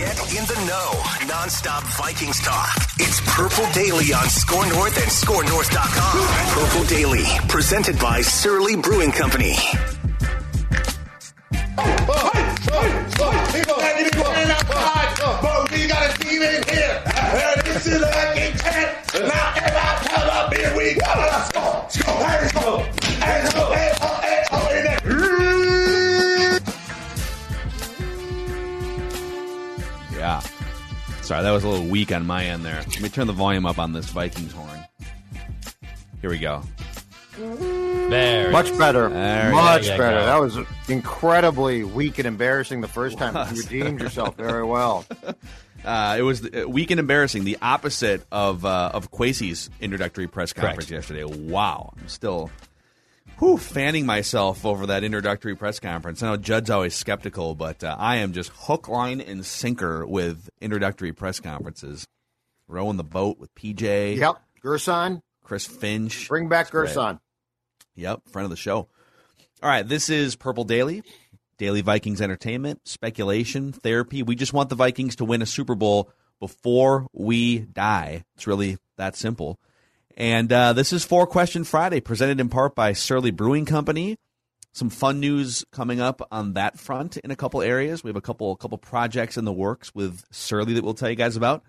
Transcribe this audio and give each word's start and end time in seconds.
Get 0.00 0.16
in 0.30 0.44
the 0.46 0.56
know. 0.66 1.28
Non-stop 1.28 1.82
Vikings 1.98 2.40
talk. 2.40 2.74
It's 2.96 3.20
Purple 3.36 3.70
Daily 3.74 4.14
on 4.14 4.26
Score 4.30 4.64
North 4.68 4.96
and 4.96 5.10
ScoreNorth.com. 5.10 6.26
Purple 6.54 6.86
Daily, 6.86 7.26
presented 7.48 7.98
by 7.98 8.22
Surly 8.22 8.76
Brewing 8.76 9.12
Company. 9.12 9.52
Here. 9.52 9.92
We 20.76 20.94
got. 20.94 21.18
Let's 21.18 21.52
go. 21.52 21.70
Sorry, 31.30 31.44
that 31.44 31.52
was 31.52 31.62
a 31.62 31.68
little 31.68 31.86
weak 31.86 32.10
on 32.10 32.26
my 32.26 32.46
end 32.46 32.64
there. 32.64 32.74
Let 32.88 33.00
me 33.00 33.08
turn 33.08 33.28
the 33.28 33.32
volume 33.32 33.64
up 33.64 33.78
on 33.78 33.92
this 33.92 34.06
Vikings 34.06 34.50
horn. 34.50 34.84
Here 36.20 36.28
we 36.28 36.40
go. 36.40 36.60
There. 37.38 38.50
Much 38.50 38.76
better. 38.76 39.08
There 39.08 39.52
Much 39.52 39.84
you 39.84 39.90
better. 39.90 40.18
go. 40.18 40.26
That 40.26 40.40
was 40.40 40.58
incredibly 40.88 41.84
weak 41.84 42.18
and 42.18 42.26
embarrassing 42.26 42.80
the 42.80 42.88
first 42.88 43.16
time. 43.16 43.54
You 43.54 43.62
redeemed 43.62 44.00
yourself 44.00 44.34
very 44.36 44.64
well. 44.64 45.04
Uh, 45.82 46.16
it 46.18 46.22
was 46.22 46.44
uh, 46.44 46.68
weak 46.68 46.90
and 46.90 47.00
embarrassing, 47.00 47.42
the 47.44 47.56
opposite 47.62 48.22
of 48.30 48.66
uh, 48.66 48.90
of 48.92 49.10
Kwesi's 49.10 49.70
introductory 49.80 50.26
press 50.26 50.52
conference 50.52 50.90
Correct. 50.90 51.08
yesterday. 51.10 51.24
Wow, 51.24 51.94
I'm 51.98 52.06
still 52.06 52.50
whew, 53.40 53.58
fanning 53.58 54.06
myself 54.06 54.64
over 54.64 54.86
that 54.86 55.02
introductory 55.02 55.56
press 55.56 55.80
conference. 55.80 56.22
I 56.22 56.28
know 56.30 56.36
Judd's 56.36 56.70
always 56.70 56.94
skeptical, 56.94 57.56
but 57.56 57.82
uh, 57.82 57.96
I 57.98 58.16
am 58.16 58.32
just 58.32 58.50
hook, 58.54 58.86
line, 58.88 59.20
and 59.20 59.44
sinker 59.44 60.06
with 60.06 60.48
introductory 60.60 61.12
press 61.12 61.40
conferences. 61.40 62.06
Rowing 62.68 62.96
the 62.98 63.02
boat 63.04 63.38
with 63.40 63.52
PJ, 63.56 64.16
Yep. 64.16 64.36
Gerson, 64.62 65.22
Chris 65.42 65.66
Finch. 65.66 66.28
bring 66.28 66.48
back 66.48 66.70
Gerson. 66.70 67.18
Yep, 67.96 68.28
friend 68.28 68.44
of 68.44 68.50
the 68.50 68.56
show. 68.56 68.86
All 69.62 69.68
right, 69.68 69.86
this 69.86 70.08
is 70.08 70.36
Purple 70.36 70.62
Daily, 70.64 71.02
Daily 71.58 71.80
Vikings 71.80 72.20
entertainment, 72.20 72.86
speculation, 72.86 73.72
therapy. 73.72 74.22
We 74.22 74.36
just 74.36 74.52
want 74.52 74.68
the 74.68 74.76
Vikings 74.76 75.16
to 75.16 75.24
win 75.24 75.42
a 75.42 75.46
Super 75.46 75.74
Bowl 75.74 76.12
before 76.38 77.06
we 77.12 77.58
die. 77.58 78.24
It's 78.36 78.46
really 78.46 78.78
that 78.96 79.16
simple. 79.16 79.58
And 80.16 80.52
uh, 80.52 80.72
this 80.72 80.92
is 80.92 81.04
Four 81.04 81.26
Question 81.26 81.64
Friday, 81.64 82.00
presented 82.00 82.40
in 82.40 82.48
part 82.48 82.74
by 82.74 82.92
Surly 82.92 83.30
Brewing 83.30 83.64
Company. 83.64 84.16
Some 84.72 84.90
fun 84.90 85.18
news 85.18 85.64
coming 85.72 86.00
up 86.00 86.26
on 86.30 86.52
that 86.52 86.78
front 86.78 87.16
in 87.16 87.30
a 87.30 87.36
couple 87.36 87.62
areas. 87.62 88.04
We 88.04 88.08
have 88.08 88.16
a 88.16 88.20
couple 88.20 88.52
a 88.52 88.56
couple 88.56 88.78
projects 88.78 89.36
in 89.36 89.44
the 89.44 89.52
works 89.52 89.94
with 89.94 90.24
Surly 90.30 90.74
that 90.74 90.84
we'll 90.84 90.94
tell 90.94 91.10
you 91.10 91.16
guys 91.16 91.36
about 91.36 91.64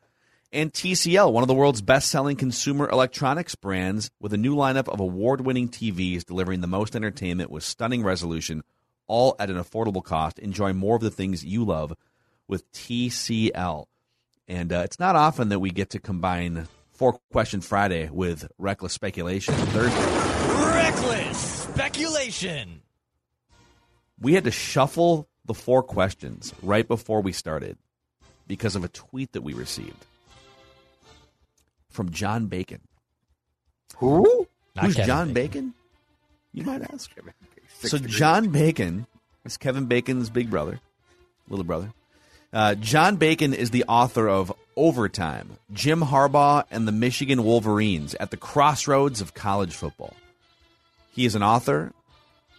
and 0.53 0.73
TCL, 0.73 1.31
one 1.31 1.43
of 1.43 1.47
the 1.47 1.53
world's 1.53 1.81
best 1.81 2.09
selling 2.09 2.35
consumer 2.35 2.89
electronics 2.89 3.55
brands, 3.55 4.11
with 4.19 4.33
a 4.33 4.37
new 4.37 4.55
lineup 4.55 4.89
of 4.89 4.99
award 4.99 5.41
winning 5.41 5.69
TVs 5.69 6.25
delivering 6.25 6.59
the 6.59 6.67
most 6.67 6.95
entertainment 6.95 7.49
with 7.49 7.63
stunning 7.63 8.03
resolution, 8.03 8.63
all 9.07 9.35
at 9.39 9.49
an 9.49 9.55
affordable 9.55 10.03
cost. 10.03 10.39
Enjoy 10.39 10.73
more 10.73 10.97
of 10.97 11.01
the 11.01 11.11
things 11.11 11.45
you 11.45 11.63
love 11.63 11.93
with 12.47 12.69
TCL. 12.73 13.85
And 14.47 14.73
uh, 14.73 14.81
it's 14.83 14.99
not 14.99 15.15
often 15.15 15.49
that 15.49 15.59
we 15.59 15.69
get 15.69 15.91
to 15.91 15.99
combine 15.99 16.67
Four 17.01 17.19
Question 17.31 17.61
Friday 17.61 18.11
with 18.11 18.47
Reckless 18.59 18.93
Speculation 18.93 19.55
Thursday. 19.55 20.75
Reckless 20.75 21.63
speculation. 21.63 22.83
We 24.19 24.35
had 24.35 24.43
to 24.43 24.51
shuffle 24.51 25.27
the 25.43 25.55
four 25.55 25.81
questions 25.81 26.53
right 26.61 26.87
before 26.87 27.21
we 27.21 27.31
started 27.31 27.79
because 28.45 28.75
of 28.75 28.83
a 28.83 28.87
tweet 28.87 29.31
that 29.31 29.41
we 29.41 29.55
received 29.55 30.05
from 31.89 32.11
John 32.11 32.45
Bacon. 32.45 32.81
Who? 33.97 34.47
Not 34.75 34.85
Who's 34.85 34.93
Kevin 34.93 35.07
John 35.07 35.33
Bacon. 35.33 35.33
Bacon? 35.33 35.73
You 36.53 36.63
might 36.65 36.83
ask. 36.93 37.09
So 37.79 37.97
John 37.97 38.49
Bacon 38.49 39.07
is 39.43 39.57
Kevin 39.57 39.87
Bacon's 39.87 40.29
big 40.29 40.51
brother, 40.51 40.79
little 41.49 41.65
brother. 41.65 41.91
Uh, 42.53 42.75
John 42.75 43.15
Bacon 43.15 43.53
is 43.53 43.71
the 43.71 43.85
author 43.87 44.27
of 44.27 44.51
Overtime, 44.75 45.57
Jim 45.71 46.01
Harbaugh 46.01 46.65
and 46.69 46.85
the 46.87 46.91
Michigan 46.91 47.43
Wolverines 47.43 48.13
at 48.15 48.31
the 48.31 48.37
crossroads 48.37 49.21
of 49.21 49.33
college 49.33 49.73
football. 49.73 50.13
He 51.13 51.25
is 51.25 51.35
an 51.35 51.43
author, 51.43 51.93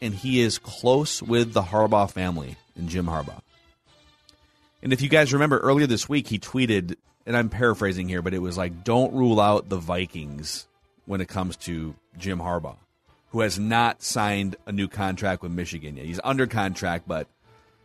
and 0.01 0.15
he 0.15 0.41
is 0.41 0.59
close 0.59 1.23
with 1.23 1.53
the 1.53 1.63
Harbaugh 1.63 2.11
family 2.11 2.57
and 2.75 2.89
Jim 2.89 3.07
Harbaugh. 3.07 3.43
And 4.83 4.93
if 4.93 5.03
you 5.03 5.09
guys 5.09 5.33
remember 5.33 5.59
earlier 5.59 5.87
this 5.87 6.09
week, 6.09 6.27
he 6.27 6.39
tweeted, 6.39 6.97
and 7.27 7.37
I'm 7.37 7.51
paraphrasing 7.51 8.09
here, 8.09 8.23
but 8.23 8.35
it 8.35 8.41
was 8.41 8.57
like, 8.57 8.85
don't 8.85 9.13
rule 9.13 9.41
out 9.41 9.69
the 9.69 9.77
Vikings 9.77 10.67
when 11.05 11.21
it 11.21 11.29
comes 11.29 11.57
to 11.57 11.95
Jim 12.19 12.39
Harbaugh, 12.39 12.77
who 13.31 13.41
has 13.41 13.59
not 13.59 14.03
signed 14.03 14.57
a 14.67 14.73
new 14.73 14.89
contract 14.89 15.43
with 15.43 15.53
Michigan 15.53 15.97
yet. 15.97 16.07
He's 16.07 16.21
under 16.25 16.47
contract, 16.47 17.07
but 17.07 17.29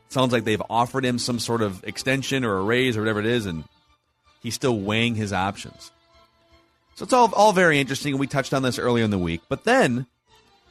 sounds 0.10 0.32
like 0.32 0.44
they've 0.44 0.62
offered 0.70 1.06
him 1.06 1.20
some 1.20 1.40
sort 1.40 1.62
of 1.62 1.84
extension 1.84 2.46
or 2.46 2.58
a 2.58 2.64
raise 2.64 2.98
or 2.98 3.02
whatever 3.02 3.20
it 3.20 3.26
is, 3.26 3.46
and 3.46 3.64
he's 4.42 4.56
still 4.56 4.80
weighing 4.80 5.16
his 5.16 5.34
options. 5.34 5.92
So 6.96 7.04
it's 7.04 7.14
all, 7.14 7.32
all 7.34 7.54
very 7.54 7.80
interesting, 7.80 8.14
and 8.14 8.20
we 8.20 8.28
touched 8.28 8.54
on 8.54 8.64
this 8.64 8.80
earlier 8.80 9.04
in 9.04 9.12
the 9.12 9.20
week. 9.20 9.42
But 9.50 9.66
then, 9.66 10.08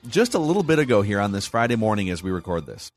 just 0.08 0.34
a 0.34 0.38
little 0.38 0.62
bit 0.62 0.78
ago 0.78 1.02
here 1.02 1.20
on 1.20 1.32
this 1.32 1.46
Friday 1.46 1.76
morning 1.76 2.10
as 2.10 2.22
we 2.22 2.30
record 2.30 2.66
this, 2.66 2.91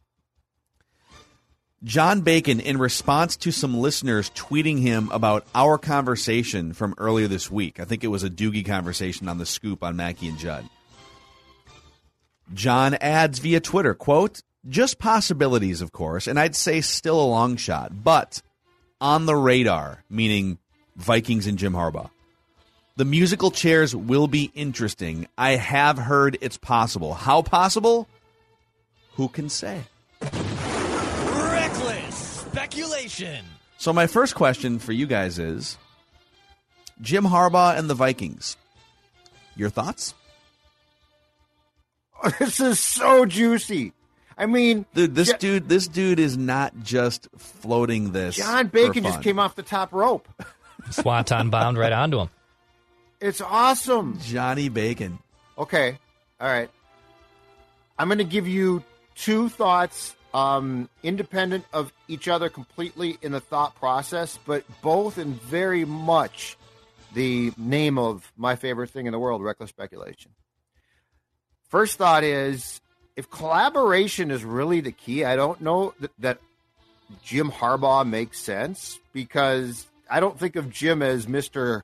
John 1.84 2.22
Bacon, 2.22 2.60
in 2.60 2.78
response 2.78 3.38
to 3.38 3.52
some 3.52 3.78
listeners 3.78 4.32
tweeting 4.32 4.82
him 4.82 5.10
about 5.14 5.46
our 5.56 5.78
conversation 5.78 6.74
from 6.74 6.94
earlier 6.98 7.28
this 7.28 7.50
week, 7.50 7.80
I 7.80 7.86
think 7.86 8.04
it 8.04 8.08
was 8.08 8.24
a 8.24 8.30
Doogie 8.30 8.66
conversation 8.66 9.30
on 9.30 9.38
the 9.38 9.46
scoop 9.46 9.82
on 9.82 9.96
Mackey 9.96 10.28
and 10.28 10.38
Judd. 10.38 10.68
John 12.54 12.96
adds 12.96 13.40
via 13.40 13.62
Twitter, 13.62 13.94
quote, 13.94 14.42
just 14.68 15.00
possibilities, 15.00 15.82
of 15.82 15.92
course, 15.92 16.28
and 16.28 16.40
I'd 16.40 16.56
say 16.56 16.82
still 16.82 17.22
a 17.22 17.26
long 17.26 17.56
shot, 17.56 18.04
but 18.04 18.42
on 19.00 19.26
the 19.26 19.36
radar, 19.36 20.04
meaning 20.10 20.58
Vikings 20.96 21.48
and 21.48 21.58
Jim 21.58 21.74
Harbaugh. 21.74 22.10
The 22.98 23.06
musical 23.06 23.50
chairs 23.52 23.96
will 23.96 24.28
be 24.28 24.52
interesting. 24.54 25.28
I 25.38 25.52
have 25.52 25.98
heard 25.98 26.38
it's 26.42 26.58
possible. 26.58 27.14
How 27.14 27.42
possible? 27.42 28.10
Who 29.14 29.30
can 29.30 29.48
say? 29.48 29.84
Reckless 30.22 32.16
speculation. 32.16 33.46
So 33.78 33.94
my 33.94 34.08
first 34.08 34.36
question 34.36 34.80
for 34.80 34.92
you 34.92 35.08
guys 35.08 35.40
is 35.40 35.78
Jim 37.02 37.24
Harbaugh 37.24 37.78
and 37.78 37.90
the 37.90 37.96
Vikings. 37.96 38.58
Your 39.56 39.70
thoughts? 39.70 40.14
This 42.38 42.60
is 42.60 42.80
so 42.80 43.26
juicy. 43.26 43.94
I 44.40 44.46
mean, 44.46 44.86
Dude, 44.94 45.14
this 45.16 45.32
Jo- 45.32 45.38
dude 45.38 45.70
this 45.70 45.88
dude 45.88 46.18
is 46.18 46.38
not 46.38 46.74
just 46.82 47.28
floating 47.38 48.14
this. 48.14 48.38
John 48.38 48.68
Bacon 48.68 49.04
just 49.04 49.22
came 49.22 49.38
off 49.38 49.56
the 49.56 49.64
top 49.64 49.92
rope. 49.92 50.30
Swanton 50.92 51.50
bomb 51.50 51.78
right 51.78 51.92
onto 51.92 52.20
him. 52.20 52.30
It's 53.20 53.42
awesome. 53.42 54.18
Johnny 54.22 54.70
Bacon. 54.70 55.20
Okay. 55.58 56.00
All 56.40 56.48
right. 56.48 56.70
I'm 57.98 58.08
going 58.08 58.20
to 58.20 58.24
give 58.24 58.48
you 58.48 58.82
two 59.16 59.50
thoughts 59.50 60.16
um, 60.34 60.88
independent 61.04 61.66
of 61.74 61.92
each 62.08 62.30
other 62.30 62.48
completely 62.48 63.18
in 63.22 63.34
the 63.34 63.42
thought 63.42 63.76
process, 63.76 64.40
but 64.46 64.64
both 64.82 65.18
in 65.18 65.34
very 65.34 65.84
much 65.84 66.56
the 67.14 67.52
name 67.58 67.98
of 67.98 68.32
my 68.38 68.56
favorite 68.56 68.90
thing 68.92 69.06
in 69.06 69.12
the 69.12 69.20
world, 69.20 69.44
reckless 69.44 69.70
speculation. 69.70 70.32
First 71.68 71.98
thought 71.98 72.24
is 72.24 72.80
if 73.20 73.30
collaboration 73.30 74.32
is 74.32 74.46
really 74.46 74.80
the 74.80 74.94
key, 74.94 75.26
I 75.26 75.36
don't 75.36 75.60
know 75.60 75.94
that, 76.00 76.12
that 76.20 76.40
Jim 77.22 77.52
Harbaugh 77.52 78.08
makes 78.08 78.40
sense 78.40 78.98
because 79.12 79.86
I 80.10 80.22
don't 80.22 80.40
think 80.40 80.56
of 80.56 80.70
Jim 80.70 81.02
as 81.02 81.26
Mr. 81.26 81.82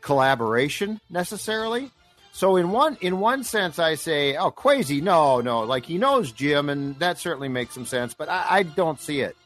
Collaboration 0.00 1.00
necessarily. 1.10 1.90
So 2.30 2.54
in 2.54 2.70
one 2.70 2.96
in 3.00 3.18
one 3.18 3.42
sense, 3.42 3.80
I 3.80 3.96
say, 3.96 4.36
oh, 4.36 4.52
Kwesi, 4.52 5.02
no, 5.02 5.40
no, 5.40 5.64
like 5.64 5.86
he 5.86 5.98
knows 5.98 6.30
Jim, 6.30 6.68
and 6.68 6.96
that 7.00 7.18
certainly 7.18 7.48
makes 7.48 7.74
some 7.74 7.86
sense, 7.86 8.14
but 8.14 8.28
I, 8.28 8.46
I 8.48 8.62
don't 8.62 9.00
see 9.00 9.22
it. 9.22 9.36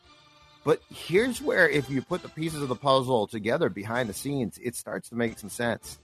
But 0.62 0.82
here's 0.92 1.40
where, 1.40 1.66
if 1.66 1.88
you 1.88 2.02
put 2.02 2.20
the 2.20 2.28
pieces 2.28 2.60
of 2.60 2.68
the 2.68 2.76
puzzle 2.76 3.26
together 3.28 3.70
behind 3.70 4.10
the 4.10 4.14
scenes, 4.14 4.58
it 4.62 4.76
starts 4.76 5.08
to 5.08 5.14
make 5.14 5.38
some 5.38 5.48
sense. 5.48 5.98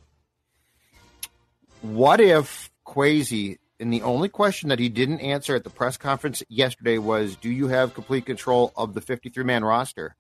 What 1.83 2.23
if 2.23 2.71
Kwesi, 2.87 3.59
and 3.79 3.93
the 3.93 4.03
only 4.03 4.29
question 4.29 4.69
that 4.71 4.79
he 4.79 4.89
didn't 4.89 5.21
answer 5.21 5.55
at 5.55 5.65
the 5.65 5.71
press 5.71 5.97
conference 5.97 6.43
yesterday 6.49 6.99
was, 6.99 7.37
do 7.37 7.51
you 7.51 7.69
have 7.69 7.95
complete 7.95 8.27
control 8.27 8.73
of 8.77 8.95
the 8.95 9.01
53 9.01 9.45
man 9.45 9.65
roster? 9.65 10.17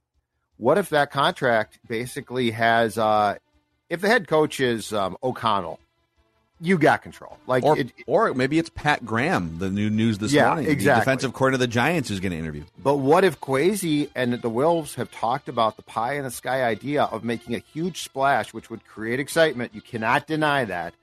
What 0.59 0.79
if 0.79 0.89
that 0.91 1.11
contract 1.11 1.79
basically 1.87 2.51
has, 2.53 2.97
uh, 2.99 3.37
if 3.91 4.01
the 4.01 4.09
head 4.09 4.27
coach 4.29 4.61
is 4.61 4.93
um, 4.93 5.17
O'Connell, 5.23 5.79
you 6.61 6.79
got 6.79 7.03
control. 7.03 7.37
Like, 7.47 7.65
or, 7.65 7.79
it, 7.79 7.93
or 8.07 8.33
maybe 8.33 8.59
it's 8.59 8.71
Pat 8.71 9.05
Graham, 9.05 9.59
the 9.59 9.69
new 9.69 9.91
news 9.91 10.17
this 10.19 10.33
Yeah, 10.33 10.47
morning, 10.47 10.65
the 10.65 10.75
defensive 10.75 11.35
coordinator 11.35 11.63
of 11.63 11.69
the 11.69 11.73
Giants, 11.73 12.09
who's 12.09 12.21
going 12.21 12.33
to 12.33 12.39
interview. 12.39 12.65
But 12.83 12.97
what 12.97 13.25
if 13.25 13.39
Kwesi 13.41 14.09
and 14.15 14.33
the 14.35 14.49
Wolves 14.49 14.95
have 14.95 15.11
talked 15.11 15.51
about 15.51 15.77
the 15.77 15.83
pie 15.83 16.15
in 16.15 16.25
the 16.25 16.31
sky 16.31 16.65
idea 16.65 17.05
of 17.05 17.25
making 17.25 17.55
a 17.55 17.59
huge 17.59 18.03
splash, 18.03 18.55
which 18.55 18.71
would 18.71 18.87
create 18.87 19.21
excitement? 19.21 19.75
You 19.75 19.83
cannot 19.83 20.27
deny 20.27 20.65
that 20.65 20.95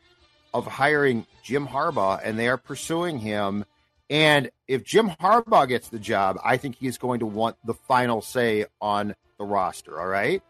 of 0.54 0.68
hiring 0.68 1.26
Jim 1.44 1.68
Harbaugh, 1.68 2.20
and 2.24 2.38
they 2.38 2.48
are 2.48 2.58
pursuing 2.58 3.20
him. 3.20 3.66
And 4.10 4.52
if 4.68 4.84
Jim 4.84 5.10
Harbaugh 5.10 5.68
gets 5.68 5.90
the 5.90 6.00
job, 6.00 6.40
I 6.44 6.58
think 6.58 6.76
he 6.76 6.88
is 6.88 6.98
going 6.98 7.20
to 7.20 7.26
want 7.26 7.56
the 7.66 7.74
final 7.74 8.22
say 8.22 8.66
on 8.82 9.16
the 9.38 9.46
roster. 9.46 10.00
All 10.00 10.08
right. 10.08 10.42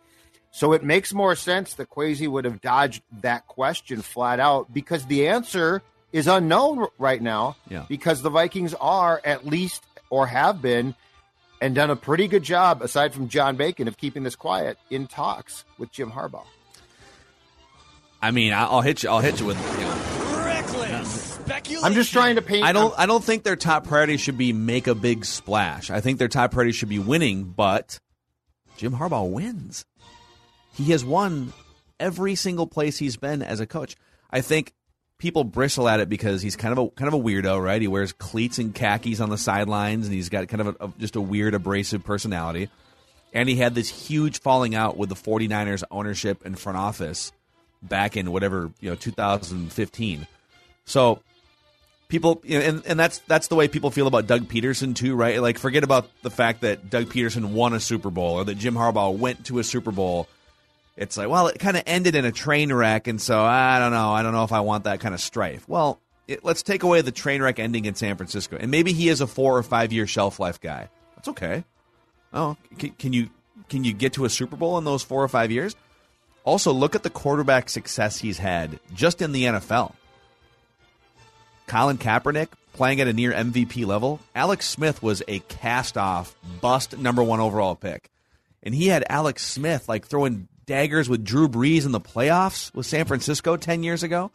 So 0.51 0.73
it 0.73 0.83
makes 0.83 1.13
more 1.13 1.35
sense 1.35 1.73
that 1.75 1.89
Kwesi 1.89 2.27
would 2.27 2.45
have 2.45 2.61
dodged 2.61 3.01
that 3.21 3.47
question 3.47 4.01
flat 4.01 4.39
out 4.39 4.71
because 4.71 5.05
the 5.05 5.27
answer 5.27 5.81
is 6.11 6.27
unknown 6.27 6.85
right 6.99 7.21
now. 7.21 7.55
Yeah. 7.69 7.85
Because 7.89 8.21
the 8.21 8.29
Vikings 8.29 8.75
are 8.75 9.19
at 9.25 9.45
least 9.45 9.83
or 10.09 10.27
have 10.27 10.61
been 10.61 10.93
and 11.59 11.73
done 11.73 11.89
a 11.89 11.95
pretty 11.95 12.27
good 12.27 12.43
job, 12.43 12.81
aside 12.81 13.13
from 13.13 13.29
John 13.29 13.55
Bacon, 13.55 13.87
of 13.87 13.97
keeping 13.97 14.23
this 14.23 14.35
quiet 14.35 14.77
in 14.89 15.07
talks 15.07 15.63
with 15.77 15.91
Jim 15.91 16.11
Harbaugh. 16.11 16.45
I 18.23 18.31
mean, 18.31 18.53
I- 18.53 18.65
I'll 18.65 18.81
hit 18.81 19.03
you. 19.03 19.09
I'll 19.09 19.19
hit 19.19 19.39
you 19.39 19.45
with. 19.45 19.57
You 19.79 19.85
know, 19.85 20.45
Reckless 20.45 21.11
speculation. 21.35 21.85
I'm 21.85 21.93
just 21.93 22.11
trying 22.13 22.35
to 22.35 22.41
paint. 22.41 22.65
I 22.65 22.71
don't. 22.71 22.93
I 22.97 23.05
don't 23.05 23.23
think 23.23 23.43
their 23.43 23.55
top 23.55 23.85
priority 23.87 24.17
should 24.17 24.37
be 24.37 24.53
make 24.53 24.87
a 24.87 24.95
big 24.95 25.25
splash. 25.25 25.89
I 25.91 26.01
think 26.01 26.19
their 26.19 26.27
top 26.29 26.51
priority 26.51 26.71
should 26.71 26.89
be 26.89 26.99
winning. 26.99 27.43
But 27.43 27.99
Jim 28.77 28.93
Harbaugh 28.93 29.29
wins. 29.29 29.85
He 30.73 30.91
has 30.91 31.05
won 31.05 31.53
every 31.99 32.35
single 32.35 32.65
place 32.65 32.97
he's 32.97 33.17
been 33.17 33.41
as 33.41 33.59
a 33.59 33.67
coach. 33.67 33.95
I 34.31 34.41
think 34.41 34.73
people 35.19 35.43
bristle 35.43 35.87
at 35.87 35.99
it 35.99 36.09
because 36.09 36.41
he's 36.41 36.55
kind 36.55 36.71
of 36.77 36.79
a 36.87 36.89
kind 36.91 37.07
of 37.07 37.13
a 37.13 37.23
weirdo, 37.23 37.61
right? 37.63 37.81
He 37.81 37.87
wears 37.87 38.13
cleats 38.13 38.57
and 38.57 38.73
khakis 38.73 39.19
on 39.19 39.29
the 39.29 39.37
sidelines, 39.37 40.07
and 40.07 40.15
he's 40.15 40.29
got 40.29 40.47
kind 40.47 40.61
of 40.61 40.77
a, 40.79 40.85
a- 40.85 40.93
just 40.97 41.15
a 41.15 41.21
weird, 41.21 41.53
abrasive 41.53 42.03
personality. 42.03 42.69
And 43.33 43.49
he 43.49 43.55
had 43.55 43.75
this 43.75 43.89
huge 43.89 44.39
falling 44.41 44.75
out 44.75 44.95
with 44.97 45.09
the 45.09 45.15
49ers 45.15 45.83
ownership 45.91 46.45
and 46.45 46.57
front 46.57 46.77
office 46.77 47.31
back 47.83 48.17
in 48.17 48.31
whatever 48.31 48.71
you 48.79 48.89
know 48.89 48.95
2015. 48.95 50.27
So 50.85 51.19
people 52.07 52.41
you 52.43 52.59
know, 52.59 52.65
and, 52.65 52.85
and 52.85 52.99
that's 52.99 53.19
that's 53.19 53.47
the 53.47 53.55
way 53.55 53.67
people 53.67 53.91
feel 53.91 54.07
about 54.07 54.27
Doug 54.27 54.47
Pederson 54.47 54.95
too, 54.95 55.15
right? 55.15 55.41
Like 55.41 55.57
forget 55.57 55.83
about 55.83 56.09
the 56.21 56.29
fact 56.29 56.61
that 56.61 56.89
Doug 56.89 57.05
Pederson 57.05 57.51
won 57.51 57.73
a 57.73 57.79
Super 57.79 58.09
Bowl 58.09 58.35
or 58.35 58.45
that 58.45 58.55
Jim 58.55 58.75
Harbaugh 58.75 59.15
went 59.15 59.45
to 59.47 59.59
a 59.59 59.63
Super 59.63 59.91
Bowl. 59.91 60.27
It's 60.95 61.17
like, 61.17 61.27
well, 61.27 61.47
it 61.47 61.57
kind 61.57 61.75
of 61.75 61.83
ended 61.87 62.13
in 62.13 62.23
a 62.23 62.31
train 62.31 62.71
wreck, 62.71 63.07
and 63.07 63.19
so 63.19 63.41
I 63.41 63.79
don't 63.79 63.91
know. 63.91 64.11
I 64.11 64.21
don't 64.21 64.31
know 64.31 64.43
if 64.43 64.51
I 64.51 64.59
want 64.59 64.83
that 64.83 64.99
kind 64.99 65.15
of 65.15 65.21
strife. 65.21 65.67
Well, 65.67 65.99
it, 66.27 66.45
let's 66.45 66.61
take 66.61 66.83
away 66.83 67.01
the 67.01 67.11
train 67.11 67.41
wreck 67.41 67.57
ending 67.57 67.85
in 67.85 67.95
San 67.95 68.15
Francisco, 68.15 68.57
and 68.59 68.69
maybe 68.69 68.93
he 68.93 69.09
is 69.09 69.19
a 69.19 69.27
four 69.27 69.57
or 69.57 69.63
five 69.63 69.91
year 69.91 70.05
shelf 70.05 70.39
life 70.39 70.61
guy. 70.61 70.89
That's 71.15 71.29
okay. 71.29 71.63
Oh, 72.31 72.57
can, 72.77 72.91
can 72.91 73.13
you 73.13 73.29
can 73.69 73.83
you 73.83 73.93
get 73.93 74.13
to 74.13 74.25
a 74.25 74.29
Super 74.29 74.55
Bowl 74.55 74.77
in 74.77 74.83
those 74.83 75.01
four 75.01 75.23
or 75.23 75.27
five 75.27 75.51
years? 75.51 75.75
Also, 76.43 76.73
look 76.73 76.95
at 76.95 77.03
the 77.03 77.09
quarterback 77.09 77.69
success 77.69 78.17
he's 78.17 78.37
had 78.37 78.79
just 78.93 79.21
in 79.21 79.31
the 79.31 79.45
NFL. 79.45 79.93
Colin 81.67 81.97
Kaepernick 81.97 82.49
playing 82.73 82.99
at 82.99 83.07
a 83.07 83.13
near 83.13 83.31
MVP 83.31 83.85
level. 83.85 84.19
Alex 84.35 84.67
Smith 84.67 85.01
was 85.01 85.23
a 85.27 85.39
cast 85.39 85.97
off 85.97 86.35
bust 86.59 86.97
number 86.97 87.23
one 87.23 87.39
overall 87.39 87.75
pick. 87.75 88.09
And 88.61 88.73
he 88.73 88.87
had 88.87 89.05
Alex 89.09 89.45
Smith 89.45 89.87
like 89.87 90.05
throwing 90.07 90.47
daggers 90.65 91.07
with 91.07 91.23
Drew 91.23 91.47
Brees 91.47 91.85
in 91.85 91.91
the 91.91 92.01
playoffs 92.01 92.73
with 92.73 92.85
San 92.85 93.05
Francisco 93.05 93.57
10 93.57 93.83
years 93.83 94.03
ago. 94.03 94.31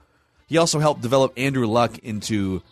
He 0.47 0.57
also 0.57 0.79
helped 0.79 1.03
develop 1.03 1.33
Andrew 1.37 1.67
Luck 1.67 1.99
into 1.99 2.63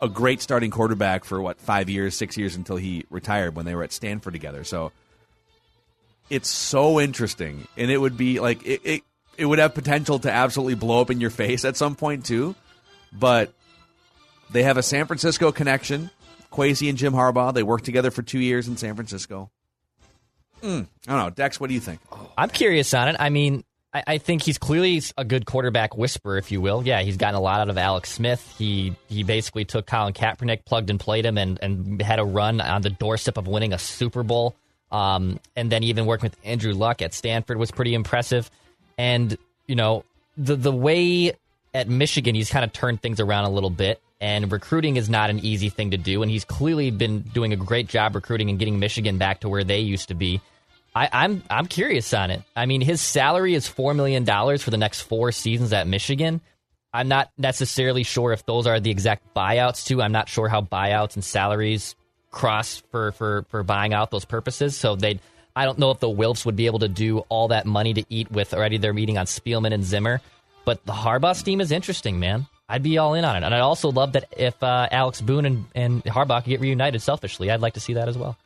a 0.00 0.08
great 0.08 0.42
starting 0.42 0.70
quarterback 0.70 1.24
for 1.24 1.40
what, 1.40 1.60
five 1.60 1.88
years, 1.88 2.16
six 2.16 2.36
years 2.36 2.56
until 2.56 2.76
he 2.76 3.04
retired 3.08 3.54
when 3.54 3.64
they 3.64 3.74
were 3.74 3.84
at 3.84 3.92
Stanford 3.92 4.32
together. 4.32 4.64
So 4.64 4.92
it's 6.32 6.48
so 6.48 6.98
interesting. 6.98 7.68
And 7.76 7.90
it 7.90 7.98
would 7.98 8.16
be 8.16 8.40
like, 8.40 8.66
it, 8.66 8.80
it, 8.84 9.02
it 9.36 9.44
would 9.44 9.58
have 9.58 9.74
potential 9.74 10.18
to 10.20 10.32
absolutely 10.32 10.76
blow 10.76 11.02
up 11.02 11.10
in 11.10 11.20
your 11.20 11.28
face 11.28 11.66
at 11.66 11.76
some 11.76 11.94
point, 11.94 12.24
too. 12.24 12.54
But 13.12 13.52
they 14.50 14.62
have 14.62 14.78
a 14.78 14.82
San 14.82 15.06
Francisco 15.06 15.52
connection. 15.52 16.10
Kwesi 16.50 16.88
and 16.88 16.96
Jim 16.96 17.12
Harbaugh. 17.12 17.52
They 17.52 17.62
worked 17.62 17.84
together 17.84 18.10
for 18.10 18.22
two 18.22 18.38
years 18.38 18.66
in 18.66 18.78
San 18.78 18.94
Francisco. 18.94 19.50
Mm, 20.62 20.86
I 21.06 21.12
don't 21.12 21.22
know, 21.22 21.30
Dex. 21.30 21.60
What 21.60 21.68
do 21.68 21.74
you 21.74 21.80
think? 21.80 22.00
I'm 22.38 22.48
curious 22.48 22.94
on 22.94 23.08
it. 23.08 23.16
I 23.18 23.28
mean, 23.28 23.62
I, 23.92 24.02
I 24.06 24.18
think 24.18 24.42
he's 24.42 24.56
clearly 24.56 25.02
a 25.18 25.24
good 25.26 25.44
quarterback 25.44 25.98
whisperer, 25.98 26.38
if 26.38 26.50
you 26.50 26.62
will. 26.62 26.82
Yeah, 26.82 27.02
he's 27.02 27.18
gotten 27.18 27.34
a 27.34 27.40
lot 27.40 27.60
out 27.60 27.68
of 27.68 27.76
Alex 27.76 28.10
Smith. 28.10 28.54
He 28.56 28.96
he 29.08 29.22
basically 29.22 29.66
took 29.66 29.86
Colin 29.86 30.14
Kaepernick, 30.14 30.64
plugged 30.64 30.88
and 30.88 30.98
played 30.98 31.26
him, 31.26 31.36
and 31.36 31.58
and 31.60 32.00
had 32.00 32.20
a 32.20 32.24
run 32.24 32.62
on 32.62 32.80
the 32.80 32.90
doorstep 32.90 33.36
of 33.36 33.46
winning 33.46 33.74
a 33.74 33.78
Super 33.78 34.22
Bowl. 34.22 34.56
Um, 34.92 35.40
and 35.56 35.72
then 35.72 35.82
even 35.82 36.06
working 36.06 36.30
with 36.30 36.36
Andrew 36.44 36.74
Luck 36.74 37.02
at 37.02 37.14
Stanford 37.14 37.56
was 37.56 37.70
pretty 37.70 37.94
impressive. 37.94 38.50
And 38.98 39.36
you 39.66 39.74
know 39.74 40.04
the 40.36 40.54
the 40.54 40.72
way 40.72 41.32
at 41.74 41.88
Michigan 41.88 42.34
he's 42.34 42.50
kind 42.50 42.64
of 42.64 42.72
turned 42.72 43.00
things 43.00 43.18
around 43.18 43.44
a 43.44 43.50
little 43.50 43.70
bit. 43.70 44.00
And 44.20 44.52
recruiting 44.52 44.96
is 44.96 45.10
not 45.10 45.30
an 45.30 45.40
easy 45.40 45.68
thing 45.68 45.90
to 45.90 45.96
do. 45.96 46.22
And 46.22 46.30
he's 46.30 46.44
clearly 46.44 46.92
been 46.92 47.22
doing 47.22 47.52
a 47.52 47.56
great 47.56 47.88
job 47.88 48.14
recruiting 48.14 48.50
and 48.50 48.58
getting 48.58 48.78
Michigan 48.78 49.18
back 49.18 49.40
to 49.40 49.48
where 49.48 49.64
they 49.64 49.80
used 49.80 50.08
to 50.08 50.14
be. 50.14 50.40
I, 50.94 51.08
I'm 51.12 51.42
I'm 51.48 51.66
curious 51.66 52.12
on 52.12 52.30
it. 52.30 52.42
I 52.54 52.66
mean, 52.66 52.82
his 52.82 53.00
salary 53.00 53.54
is 53.54 53.66
four 53.66 53.94
million 53.94 54.24
dollars 54.24 54.62
for 54.62 54.70
the 54.70 54.76
next 54.76 55.00
four 55.00 55.32
seasons 55.32 55.72
at 55.72 55.86
Michigan. 55.86 56.40
I'm 56.92 57.08
not 57.08 57.30
necessarily 57.38 58.02
sure 58.02 58.32
if 58.32 58.44
those 58.44 58.66
are 58.66 58.78
the 58.78 58.90
exact 58.90 59.34
buyouts 59.34 59.86
too. 59.86 60.02
I'm 60.02 60.12
not 60.12 60.28
sure 60.28 60.48
how 60.48 60.60
buyouts 60.60 61.14
and 61.14 61.24
salaries 61.24 61.96
cross 62.32 62.82
for 62.90 63.12
for 63.12 63.46
for 63.50 63.62
buying 63.62 63.94
out 63.94 64.10
those 64.10 64.24
purposes. 64.24 64.76
So 64.76 64.96
they, 64.96 65.20
I 65.54 65.64
don't 65.64 65.78
know 65.78 65.92
if 65.92 66.00
the 66.00 66.08
Wilfs 66.08 66.44
would 66.44 66.56
be 66.56 66.66
able 66.66 66.80
to 66.80 66.88
do 66.88 67.20
all 67.28 67.48
that 67.48 67.66
money 67.66 67.94
to 67.94 68.04
eat 68.08 68.32
with 68.32 68.52
already. 68.52 68.78
They're 68.78 68.92
meeting 68.92 69.18
on 69.18 69.26
Spielman 69.26 69.72
and 69.72 69.84
Zimmer, 69.84 70.20
but 70.64 70.84
the 70.84 70.92
Harbaugh 70.92 71.40
team 71.44 71.60
is 71.60 71.70
interesting, 71.70 72.18
man. 72.18 72.48
I'd 72.68 72.82
be 72.82 72.98
all 72.98 73.14
in 73.14 73.24
on 73.24 73.36
it, 73.36 73.44
and 73.44 73.54
I'd 73.54 73.60
also 73.60 73.92
love 73.92 74.14
that 74.14 74.32
if 74.36 74.60
uh, 74.62 74.88
Alex 74.90 75.20
Boone 75.20 75.44
and, 75.44 75.64
and 75.74 76.04
Harbaugh 76.04 76.42
get 76.42 76.60
reunited. 76.60 77.02
Selfishly, 77.02 77.50
I'd 77.50 77.60
like 77.60 77.74
to 77.74 77.80
see 77.80 77.92
that 77.94 78.08
as 78.08 78.16
well. 78.16 78.36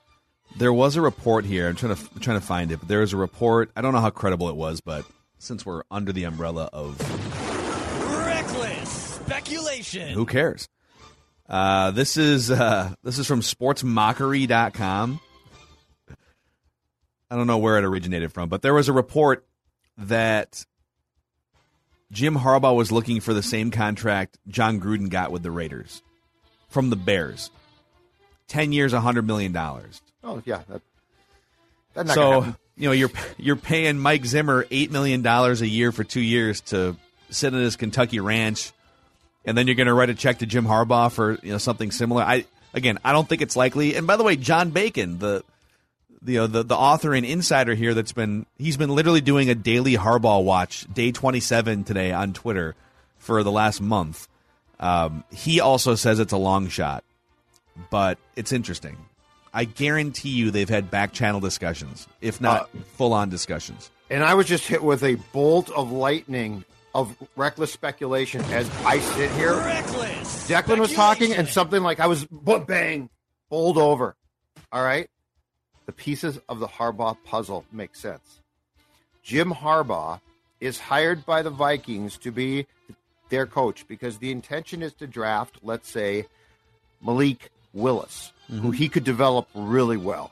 There 0.57 0.73
was 0.73 0.97
a 0.97 1.01
report 1.01 1.45
here. 1.45 1.69
I'm 1.69 1.77
trying 1.77 1.95
to 1.95 2.03
I'm 2.15 2.21
trying 2.21 2.41
to 2.41 2.47
find 2.47 2.73
it, 2.73 2.81
but 2.81 2.89
there 2.89 3.01
was 3.01 3.13
a 3.13 3.17
report. 3.17 3.71
I 3.77 3.83
don't 3.83 3.93
know 3.93 4.01
how 4.01 4.11
credible 4.11 4.49
it 4.49 4.57
was, 4.57 4.81
but 4.81 5.05
since 5.39 5.65
we're 5.65 5.83
under 5.91 6.13
the 6.13 6.25
umbrella 6.25 6.69
of 6.73 6.99
Reckless 8.27 8.89
speculation. 8.91 10.09
who 10.09 10.27
cares, 10.27 10.69
uh, 11.49 11.91
this 11.93 12.17
is 12.17 12.51
uh, 12.51 12.95
this 13.03 13.19
is 13.19 13.27
from 13.27 13.41
SportsMockery.com. 13.41 15.21
I 17.31 17.37
don't 17.37 17.47
know 17.47 17.59
where 17.59 17.79
it 17.79 17.85
originated 17.85 18.33
from, 18.33 18.49
but 18.49 18.63
there 18.63 18.75
was 18.75 18.89
a 18.89 18.93
report 18.93 19.47
that 19.99 20.65
Jim 22.13 22.37
Harbaugh 22.37 22.77
was 22.77 22.93
looking 22.93 23.21
for 23.21 23.35
the 23.35 23.43
same 23.43 23.71
contract 23.71 24.39
Jon 24.49 24.81
Gruden 24.81 25.09
got 25.09 25.33
with 25.33 25.43
the 25.43 25.51
Raiders 25.51 26.03
from 26.69 26.91
the 26.91 26.97
Bears. 26.97 27.51
10 28.49 28.73
years, 28.73 28.93
$100 28.93 29.25
million. 29.27 29.57
Oh 29.57 30.41
yeah, 30.45 30.63
that, 30.69 30.83
that's 31.95 32.09
not 32.09 32.15
So, 32.15 32.55
you 32.77 32.89
know, 32.89 32.93
you're 32.93 33.11
you're 33.39 33.57
paying 33.57 33.99
Mike 33.99 34.25
Zimmer 34.25 34.67
8 34.71 34.93
million 34.93 35.23
dollars 35.23 35.63
a 35.63 35.69
year 35.69 35.91
for 35.91 36.05
2 36.05 36.21
years 36.21 36.61
to 36.63 36.97
sit 37.31 37.53
in 37.53 37.61
his 37.61 37.75
Kentucky 37.77 38.21
ranch 38.21 38.73
and 39.47 39.57
then 39.57 39.67
you're 39.67 39.77
going 39.77 39.87
to 39.87 39.95
write 39.95 40.11
a 40.11 40.15
check 40.15 40.39
to 40.39 40.47
Jim 40.47 40.67
Harbaugh 40.67 41.11
for, 41.11 41.39
you 41.43 41.53
know, 41.53 41.59
something 41.59 41.91
similar. 41.91 42.23
I 42.23 42.45
again, 42.75 42.99
I 43.05 43.13
don't 43.13 43.29
think 43.29 43.41
it's 43.41 43.57
likely. 43.57 43.95
And 43.95 44.07
by 44.07 44.17
the 44.17 44.25
way, 44.25 44.37
John 44.37 44.71
Bacon, 44.71 45.19
the 45.19 45.45
the 46.21 46.39
uh, 46.39 46.47
the, 46.47 46.65
the 46.65 46.77
author 46.77 47.15
and 47.15 47.25
insider 47.25 47.75
here, 47.75 47.95
that's 47.95 48.13
been 48.13 48.45
he's 48.59 48.77
been 48.77 48.91
literally 48.91 49.21
doing 49.21 49.49
a 49.49 49.55
daily 49.55 49.95
Harbaugh 49.95 50.45
watch, 50.45 50.87
day 50.93 51.13
twenty 51.13 51.41
seven 51.41 51.85
today 51.85 52.13
on 52.13 52.33
Twitter 52.33 52.75
for 53.19 53.43
the 53.43 53.53
last 53.53 53.81
month. 53.81 54.29
Um, 54.79 55.25
he 55.33 55.61
also 55.61 55.95
says 55.95 56.19
it's 56.19 56.35
a 56.35 56.37
long 56.37 56.69
shot, 56.69 57.03
but 57.91 58.19
it's 58.35 58.53
interesting. 58.53 58.99
I 59.55 59.65
guarantee 59.65 60.31
you 60.31 60.51
they've 60.51 60.69
had 60.69 60.91
back 60.91 61.15
channel 61.15 61.41
discussions, 61.41 62.07
if 62.21 62.43
not 62.43 62.69
full 62.97 63.15
on 63.15 63.31
discussions. 63.31 63.91
And 64.11 64.23
I 64.23 64.35
was 64.35 64.47
just 64.47 64.67
hit 64.67 64.83
with 64.83 65.03
a 65.03 65.15
bolt 65.33 65.71
of 65.71 65.91
lightning 65.91 66.65
of 66.97 67.15
reckless 67.37 67.71
speculation 67.71 68.41
as 68.47 68.71
I 68.87 69.01
sit 69.01 69.31
here. 69.33 69.55
Reckless. 69.55 70.49
Declan 70.49 70.79
was 70.79 70.95
talking, 70.95 71.35
and 71.35 71.47
something 71.47 71.83
like 71.83 72.01
I 72.01 72.07
was 72.07 72.27
bang, 72.67 73.11
bowled 73.51 73.77
over. 73.77 74.17
All 74.73 74.83
right, 74.83 75.09
the 75.85 75.93
pieces 75.93 76.41
of 76.49 76.59
the 76.59 76.67
Harbaugh 76.67 77.19
puzzle 77.23 77.67
make 77.71 77.95
sense. 77.95 78.41
Jim 79.23 79.53
Harbaugh 79.53 80.21
is 80.59 80.79
hired 80.81 81.27
by 81.27 81.43
the 81.43 81.51
Vikings 81.51 82.17
to 82.19 82.33
be 82.33 82.67
their 83.29 83.47
coach 83.47 83.87
because 83.87 84.17
the 84.17 84.31
intention 84.31 84.83
is 84.83 84.95
to 84.95 85.07
draft, 85.07 85.59
let's 85.63 85.91
say, 85.91 86.25
Malik 87.03 87.51
Willis, 87.75 88.33
who 88.49 88.55
mm-hmm. 88.55 88.71
he 88.71 88.89
could 88.89 89.05
develop 89.05 89.49
really 89.55 89.99
well. 89.99 90.31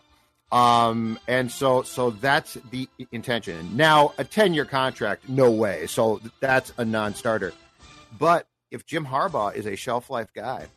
Um, 0.55 1.19
and 1.27 1.51
so, 1.51 1.83
so 1.83 2.11
that's 2.11 2.55
the 2.71 2.89
intention. 3.11 3.77
Now, 3.77 4.15
a 4.19 4.25
ten-year 4.25 4.67
contract, 4.67 5.29
no 5.29 5.51
way. 5.51 5.89
So 5.89 6.21
that's 6.39 6.73
a 6.79 6.85
non-starter. 6.85 7.53
But 8.17 8.47
if 8.71 8.87
Jim 8.87 9.05
Harbaugh 9.05 9.53
is 9.53 9.67
a 9.67 9.75
shelf 9.75 10.11
life 10.11 10.33
guy, 10.33 10.69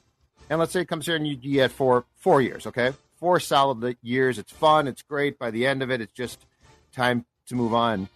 and 0.50 0.60
let's 0.60 0.72
say 0.72 0.79
he 0.79 0.86
comes 0.86 1.05
here 1.05 1.15
and 1.15 1.27
you, 1.27 1.38
you 1.39 1.53
get 1.53 1.72
four 1.72 2.05
four 2.15 2.41
years, 2.41 2.65
okay, 2.65 2.93
four 3.17 3.39
solid 3.39 3.98
years. 4.01 4.39
It's 4.39 4.51
fun. 4.51 4.88
It's 4.88 5.03
great. 5.03 5.38
By 5.38 5.51
the 5.51 5.67
end 5.67 5.84
of 5.84 5.91
it, 5.91 6.01
it's 6.01 6.13
just 6.13 6.39
time 6.91 7.25
to 7.46 7.53
move 7.53 7.75
on. 7.75 8.10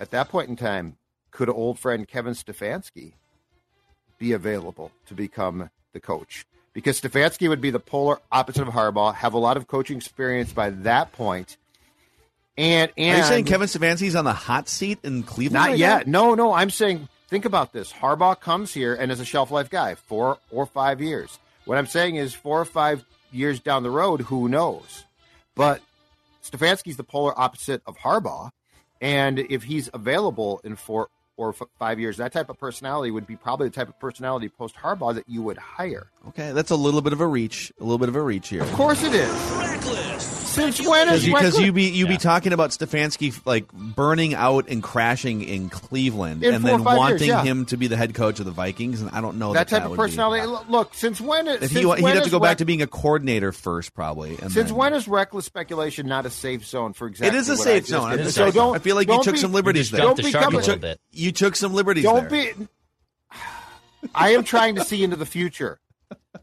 At 0.00 0.10
that 0.10 0.28
point 0.28 0.50
in 0.50 0.56
time, 0.56 0.98
could 1.30 1.48
old 1.48 1.78
friend 1.78 2.06
Kevin 2.06 2.34
Stefanski 2.34 3.14
be 4.18 4.32
available 4.32 4.92
to 5.06 5.14
become 5.14 5.70
the 5.94 6.00
coach? 6.00 6.44
Because 6.74 7.00
Stefanski 7.00 7.48
would 7.48 7.60
be 7.60 7.70
the 7.70 7.80
polar 7.80 8.18
opposite 8.30 8.68
of 8.68 8.74
Harbaugh, 8.74 9.14
have 9.14 9.32
a 9.32 9.38
lot 9.38 9.56
of 9.56 9.66
coaching 9.68 9.96
experience 9.96 10.52
by 10.52 10.70
that 10.70 11.12
point. 11.12 11.56
And 12.56 12.92
and 12.96 13.16
Are 13.16 13.18
you 13.18 13.24
saying 13.24 13.44
Kevin 13.46 13.68
Stefanski's 13.68 14.14
on 14.14 14.24
the 14.24 14.32
hot 14.32 14.68
seat 14.68 14.98
in 15.02 15.22
Cleveland? 15.22 15.54
not 15.54 15.68
right 15.70 15.78
yet. 15.78 16.06
now? 16.06 16.28
No, 16.28 16.34
no. 16.34 16.52
I'm 16.52 16.70
saying, 16.70 17.08
think 17.28 17.44
about 17.44 17.72
this. 17.72 17.92
Harbaugh 17.92 18.38
comes 18.38 18.74
here 18.74 18.94
and 18.94 19.10
is 19.10 19.20
a 19.20 19.24
shelf 19.24 19.50
life 19.50 19.70
guy, 19.70 19.94
four 19.94 20.38
or 20.50 20.66
five 20.66 21.00
years. 21.00 21.38
What 21.64 21.78
I'm 21.78 21.86
saying 21.86 22.16
is, 22.16 22.34
four 22.34 22.60
or 22.60 22.64
five 22.64 23.04
years 23.32 23.58
down 23.58 23.82
the 23.82 23.90
road, 23.90 24.20
who 24.22 24.48
knows? 24.48 25.04
But 25.54 25.80
Stefanski's 26.44 26.96
the 26.96 27.04
polar 27.04 27.38
opposite 27.38 27.82
of 27.86 27.96
Harbaugh, 27.98 28.50
and 29.00 29.38
if 29.38 29.64
he's 29.64 29.88
available 29.94 30.60
in 30.62 30.76
four 30.76 31.08
or 31.36 31.50
f- 31.50 31.62
five 31.78 31.98
years, 31.98 32.16
that 32.18 32.32
type 32.32 32.48
of 32.48 32.58
personality 32.58 33.10
would 33.10 33.26
be 33.26 33.36
probably 33.36 33.68
the 33.68 33.74
type 33.74 33.88
of 33.88 33.98
personality 33.98 34.48
post 34.48 34.76
Harbaugh 34.76 35.14
that 35.14 35.28
you 35.28 35.42
would 35.42 35.58
hire. 35.58 36.08
Okay, 36.28 36.52
that's 36.52 36.70
a 36.70 36.76
little 36.76 37.00
bit 37.02 37.12
of 37.12 37.20
a 37.20 37.26
reach. 37.26 37.72
A 37.80 37.82
little 37.84 37.98
bit 37.98 38.08
of 38.08 38.16
a 38.16 38.22
reach 38.22 38.48
here. 38.48 38.62
Of 38.62 38.72
course, 38.72 39.02
it 39.02 39.14
is. 39.14 39.30
Reckless. 39.52 40.03
Since 40.54 40.86
when 40.86 41.08
is 41.08 41.24
Because 41.26 41.58
you 41.60 41.72
be 41.72 41.84
you 41.90 42.06
be 42.06 42.16
talking 42.16 42.52
about 42.52 42.70
Stefanski 42.70 43.34
like 43.44 43.70
burning 43.72 44.34
out 44.34 44.68
and 44.68 44.82
crashing 44.82 45.42
in 45.42 45.68
Cleveland, 45.68 46.42
In 46.44 46.54
and 46.54 46.62
four 46.62 46.72
or 46.72 46.76
then 46.78 46.84
five 46.84 46.94
years, 46.94 46.98
wanting 47.20 47.28
yeah. 47.28 47.42
him 47.42 47.64
to 47.66 47.76
be 47.76 47.86
the 47.86 47.96
head 47.96 48.14
coach 48.14 48.38
of 48.40 48.46
the 48.46 48.52
Vikings, 48.52 49.00
and 49.00 49.10
I 49.10 49.20
don't 49.20 49.38
know 49.38 49.52
that 49.52 49.68
that, 49.68 49.68
type 49.68 49.82
that 49.82 49.84
of 49.86 49.90
would 49.92 49.96
be- 49.96 50.02
personality? 50.10 50.46
Look, 50.46 50.68
Look, 50.68 50.94
since 50.94 51.20
when 51.20 51.48
is 51.48 51.54
If 51.56 51.60
since 51.60 51.72
he, 51.72 51.78
he'd 51.80 51.86
when 51.86 52.02
have 52.04 52.14
to 52.14 52.20
is 52.26 52.30
go 52.30 52.38
back 52.40 52.48
rec- 52.50 52.58
to 52.58 52.64
being 52.64 52.82
a 52.82 52.86
coordinator 52.86 53.52
first, 53.52 53.94
probably. 53.94 54.30
And 54.38 54.52
Since 54.52 54.68
then- 54.70 54.74
when 54.76 54.94
is 54.94 55.06
reckless 55.08 55.44
speculation 55.44 56.06
not 56.06 56.26
a 56.26 56.30
safe 56.30 56.64
zone 56.66 56.92
for 56.92 57.06
exactly? 57.08 57.36
It 57.36 57.40
is 57.40 57.48
a 57.48 57.52
what 57.52 57.60
I 57.60 57.64
safe 57.64 57.82
just 57.82 57.90
zone. 57.90 58.10
did? 58.10 58.18
I'm 58.20 58.24
just 58.24 58.36
so 58.36 58.42
saying. 58.42 58.52
don't. 58.54 58.76
I 58.76 58.78
feel 58.78 58.96
like 58.96 59.08
you 59.08 59.14
don't 59.14 59.24
took 59.24 59.34
be- 59.34 59.40
some 59.40 59.52
liberties 59.52 59.90
You 59.90 59.96
there. 59.98 60.06
just 60.06 60.16
jumped 60.16 60.22
Don't 60.22 60.24
the 60.26 60.30
shark 60.30 60.44
a 60.44 60.48
become 60.50 60.60
little 60.60 60.76
bit. 60.80 61.00
You 61.10 61.32
took 61.32 61.56
some 61.56 61.74
liberties 61.74 62.04
Don't 62.04 62.28
there. 62.30 62.54
be. 62.54 62.68
I 64.14 64.30
am 64.34 64.44
trying 64.44 64.74
to 64.76 64.84
see 64.84 65.02
into 65.02 65.16
the 65.16 65.26
future. 65.26 65.80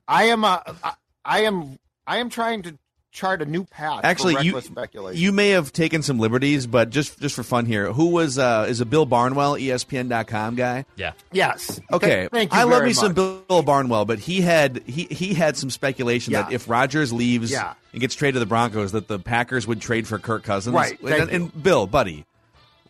I 0.08 0.24
am. 0.26 0.44
Uh, 0.44 0.60
I, 0.84 0.94
I 1.24 1.40
am. 1.44 1.78
I 2.08 2.18
am 2.18 2.30
trying 2.30 2.64
to 2.64 2.78
chart 3.12 3.42
a 3.42 3.46
new 3.46 3.66
path. 3.66 4.02
Actually, 4.04 4.36
for 4.36 4.42
you 4.42 4.62
speculation. 4.62 5.22
you 5.22 5.32
may 5.32 5.50
have 5.50 5.72
taken 5.74 6.02
some 6.02 6.18
liberties, 6.20 6.66
but 6.68 6.90
just 6.90 7.20
just 7.20 7.36
for 7.36 7.44
fun 7.44 7.66
here, 7.66 7.92
who 7.92 8.08
was 8.08 8.38
uh, 8.40 8.66
is 8.70 8.82
a 8.82 8.86
Bill 8.86 9.06
Barnwell, 9.06 9.56
ESPN.com 9.56 10.56
guy? 10.56 10.86
Yeah. 10.96 11.14
yes. 11.32 11.80
Okay, 11.92 12.22
Th- 12.22 12.30
thank 12.32 12.54
you. 12.54 12.60
I 12.60 12.64
love 12.64 12.80
very 12.80 12.88
me 12.88 12.94
some. 12.94 13.14
Bill 13.14 13.62
Barnwell, 13.64 14.06
but 14.06 14.20
he 14.20 14.42
had 14.42 14.82
he 14.86 15.04
he 15.12 15.34
had 15.34 15.58
some 15.58 15.70
speculation 15.70 16.34
that 16.34 16.52
if 16.52 16.70
Rodgers 16.70 17.12
leaves 17.12 17.52
Yeah. 17.52 17.74
and 17.92 18.00
gets 18.02 18.16
traded 18.16 18.36
to 18.36 18.40
the 18.40 18.46
Broncos, 18.46 18.92
that 18.94 19.08
the 19.08 19.20
Packers 19.20 19.68
would 19.68 19.82
trade 19.82 20.08
for 20.08 20.18
Kirk 20.18 20.44
Cousins. 20.44 20.74
Right, 20.74 21.00
And, 21.02 21.10
thank 21.10 21.32
and 21.34 21.64
Bill, 21.64 21.88
buddy, 21.88 22.26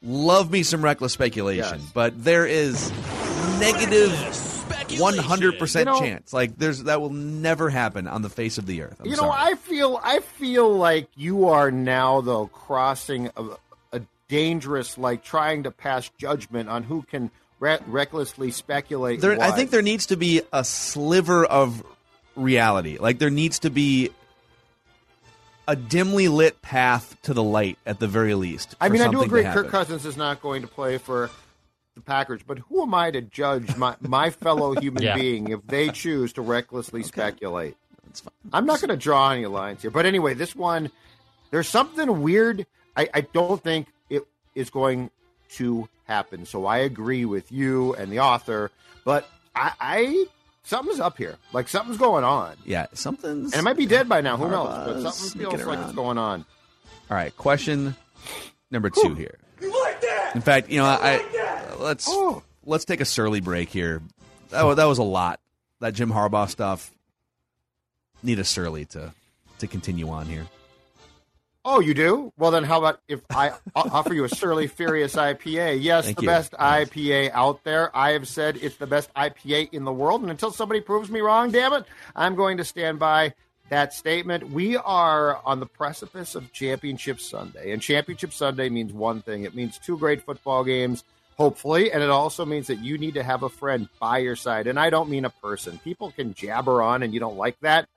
love 0.04 0.52
me 0.52 0.64
some 0.64 0.84
reckless 0.84 1.14
speculation, 1.14 1.80
Yes. 1.80 1.92
but 1.94 2.24
there 2.24 2.46
is 2.46 2.92
negative 3.60 4.12
Speculation. 4.92 5.18
one 5.18 5.26
hundred 5.28 5.60
percent 5.60 5.88
You 5.88 5.94
know- 5.94 6.00
chance. 6.00 6.34
Like 6.34 6.58
there's 6.58 6.84
that 6.84 7.02
will 7.02 7.10
never 7.12 7.70
happen 7.70 8.08
on 8.08 8.22
the 8.22 8.30
face 8.30 8.58
of 8.58 8.66
the 8.66 8.82
earth. 8.84 8.98
I'm 9.00 9.06
You 9.06 9.12
know, 9.14 9.24
sorry. 9.24 9.52
I 9.52 9.56
feel. 9.56 10.00
I 10.04 10.20
feel 10.20 10.70
like 10.76 11.08
you 11.16 11.48
are 11.50 11.72
now 11.72 12.22
though 12.22 12.48
crossing 12.48 13.30
a, 13.36 13.44
a 13.94 14.02
dangerous, 14.28 14.98
like 14.98 15.24
trying 15.24 15.64
to 15.64 15.72
pass 15.72 16.10
judgment 16.18 16.70
on 16.70 16.84
who 16.84 17.02
can 17.04 17.32
re- 17.60 17.80
recklessly 17.88 18.52
speculate. 18.52 19.22
There, 19.22 19.40
I 19.42 19.52
think 19.52 19.70
there 19.72 19.82
needs 19.82 20.08
to 20.08 20.18
be 20.18 20.42
a 20.54 20.64
sliver 20.64 21.46
of 21.46 21.84
reality. 22.36 22.98
Like 22.98 23.20
there 23.20 23.30
needs 23.30 23.60
to 23.60 23.70
be 23.70 24.10
a 25.68 25.76
dimly 25.76 26.28
lit 26.28 26.62
path 26.62 27.16
to 27.22 27.34
the 27.34 27.44
light 27.44 27.78
at 27.86 28.00
the 28.00 28.08
very 28.08 28.34
least. 28.34 28.76
I 28.82 28.90
mean, 28.90 29.02
I 29.02 29.10
do 29.10 29.22
agree. 29.22 29.44
Kirk 29.44 29.70
Cousins 29.70 30.06
is 30.06 30.18
not 30.18 30.42
going 30.42 30.64
to 30.64 30.68
play 30.68 30.98
for 30.98 31.30
the 31.96 32.02
Packers, 32.02 32.42
but 32.46 32.60
who 32.60 32.82
am 32.82 32.94
I 32.94 33.12
to 33.12 33.22
judge 33.22 33.76
my, 33.76 33.96
my 34.02 34.30
fellow 34.30 34.74
human 34.80 35.04
Yeah. 35.04 35.16
being 35.16 35.50
if 35.50 35.66
they 35.68 35.90
choose 35.94 36.34
to 36.34 36.42
recklessly 36.42 37.04
speculate? 37.04 37.76
That's 38.06 38.22
fine. 38.22 38.34
I'm 38.54 38.66
not 38.66 38.80
going 38.82 38.90
to 38.90 38.98
draw 38.98 39.32
any 39.32 39.46
lines 39.46 39.82
here, 39.82 39.92
but 39.92 40.06
anyway, 40.06 40.34
this 40.34 40.56
one, 40.56 40.90
there's 41.52 41.68
something 41.68 42.22
weird. 42.22 42.66
I, 42.96 43.10
I 43.14 43.22
don't 43.22 43.62
think 43.62 43.88
it 44.10 44.26
is 44.56 44.70
going 44.70 45.10
to 45.52 45.88
happen. 46.06 46.46
So 46.46 46.66
I 46.66 46.80
agree 46.80 47.26
with 47.26 47.52
you 47.52 47.94
and 47.96 48.12
the 48.12 48.20
author, 48.20 48.72
but 49.06 49.30
I, 49.56 49.72
I 49.80 50.26
something's 50.64 51.00
up 51.00 51.18
here. 51.18 51.38
Like 51.54 51.68
something's 51.68 51.98
going 51.98 52.24
on, 52.24 52.56
Yeah, 52.66 52.88
something's. 52.94 53.54
and 53.54 53.60
it 53.60 53.64
might 53.64 53.78
be 53.78 53.86
dead 53.86 54.08
by 54.10 54.22
now. 54.22 54.38
Who 54.38 54.50
knows? 54.50 54.68
But 55.04 55.12
something 55.12 55.42
feels 55.42 55.66
like 55.66 55.80
it's 55.80 55.92
going 55.94 56.18
on. 56.18 56.46
All 57.10 57.18
right, 57.18 57.36
question 57.38 57.96
number 58.72 58.90
two 58.90 59.14
here. 59.16 59.38
You 59.62 59.72
like 59.84 60.00
that? 60.02 60.32
In 60.36 60.42
fact, 60.42 60.70
you 60.70 60.80
know, 60.80 60.86
I, 60.86 61.18
like 61.18 61.32
that? 61.34 61.41
Let's 61.80 62.06
Oh. 62.10 62.44
let's 62.66 62.86
take 62.86 63.02
a 63.02 63.06
surly 63.06 63.40
break 63.42 63.70
here. 63.70 64.02
That 64.50 64.64
was, 64.64 64.76
that 64.78 64.86
was 64.86 64.98
a 64.98 65.04
lot. 65.04 65.40
That 65.80 65.94
Jim 65.94 66.12
Harbaugh 66.12 66.50
stuff. 66.50 66.92
Need 68.24 68.40
a 68.40 68.44
surly 68.44 68.86
to 68.86 69.14
to 69.60 69.68
continue 69.68 70.10
on 70.10 70.26
here. 70.28 70.46
Oh, 71.64 71.80
you 71.80 71.94
do? 71.94 72.34
Well, 72.38 72.50
then 72.50 72.64
how 72.64 72.80
about 72.80 73.00
if 73.08 73.22
I 73.30 73.52
offer 73.76 74.14
you 74.16 74.24
a 74.24 74.30
Surly 74.30 74.66
Furious 74.68 75.16
IPA? 75.16 75.78
Yes, 75.82 76.06
Thank 76.06 76.18
the 76.18 76.24
you. 76.24 76.28
best 76.28 76.54
Yes. 76.60 76.90
IPA 76.90 77.32
out 77.34 77.64
there. 77.64 77.96
I 77.96 78.12
have 78.14 78.28
said 78.28 78.58
it's 78.58 78.78
the 78.78 78.88
best 78.88 79.14
IPA 79.16 79.70
in 79.72 79.84
the 79.84 79.92
world, 79.94 80.22
and 80.22 80.32
until 80.32 80.52
somebody 80.52 80.82
proves 80.82 81.10
me 81.12 81.20
wrong, 81.22 81.52
damn 81.52 81.74
it, 81.74 81.86
I'm 82.16 82.34
going 82.36 82.58
to 82.58 82.64
stand 82.64 82.98
by 82.98 83.34
that 83.70 83.94
statement. 83.94 84.50
We 84.50 84.76
are 84.76 85.40
on 85.46 85.60
the 85.60 85.68
precipice 85.68 86.34
of 86.34 86.52
Championship 86.52 87.20
Sunday, 87.20 87.72
and 87.72 87.82
Championship 87.82 88.34
Sunday 88.34 88.70
means 88.70 88.92
one 88.92 89.22
thing: 89.22 89.44
it 89.44 89.54
means 89.56 89.78
two 89.78 89.98
great 90.00 90.24
football 90.24 90.64
games. 90.64 91.04
Hopefully, 91.42 91.92
and 91.92 92.04
it 92.04 92.12
also 92.12 92.46
means 92.46 92.68
that 92.68 92.84
you 92.84 93.00
need 93.00 93.16
to 93.16 93.24
have 93.24 93.42
a 93.42 93.50
friend 93.50 93.90
by 94.00 94.20
your 94.20 94.36
side. 94.36 94.68
And 94.68 94.80
I 94.80 94.92
don't 94.92 95.10
mean 95.10 95.26
a 95.26 95.32
person. 95.32 95.80
People 95.84 96.12
can 96.12 96.36
jabber 96.36 96.84
on, 96.84 97.02
and 97.02 97.16
you 97.16 97.20
don't 97.20 97.36
like 97.36 97.60
that 97.62 97.90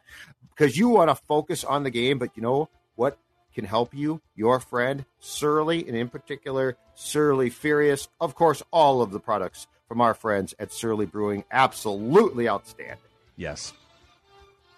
because 0.48 0.78
you 0.78 0.88
want 0.88 1.10
to 1.10 1.14
focus 1.14 1.62
on 1.62 1.82
the 1.82 1.90
game. 1.90 2.18
But 2.18 2.30
you 2.36 2.42
know 2.42 2.70
what 2.94 3.18
can 3.54 3.66
help 3.66 3.92
you? 3.92 4.22
Your 4.34 4.60
friend 4.60 5.04
Surly, 5.20 5.86
and 5.86 5.94
in 5.94 6.08
particular, 6.08 6.78
Surly 6.94 7.50
Furious. 7.50 8.08
Of 8.18 8.34
course, 8.34 8.62
all 8.70 9.02
of 9.02 9.10
the 9.10 9.20
products 9.20 9.66
from 9.88 10.00
our 10.00 10.14
friends 10.14 10.54
at 10.58 10.72
Surly 10.72 11.04
Brewing, 11.04 11.44
absolutely 11.50 12.48
outstanding. 12.48 12.96
Yes. 13.36 13.74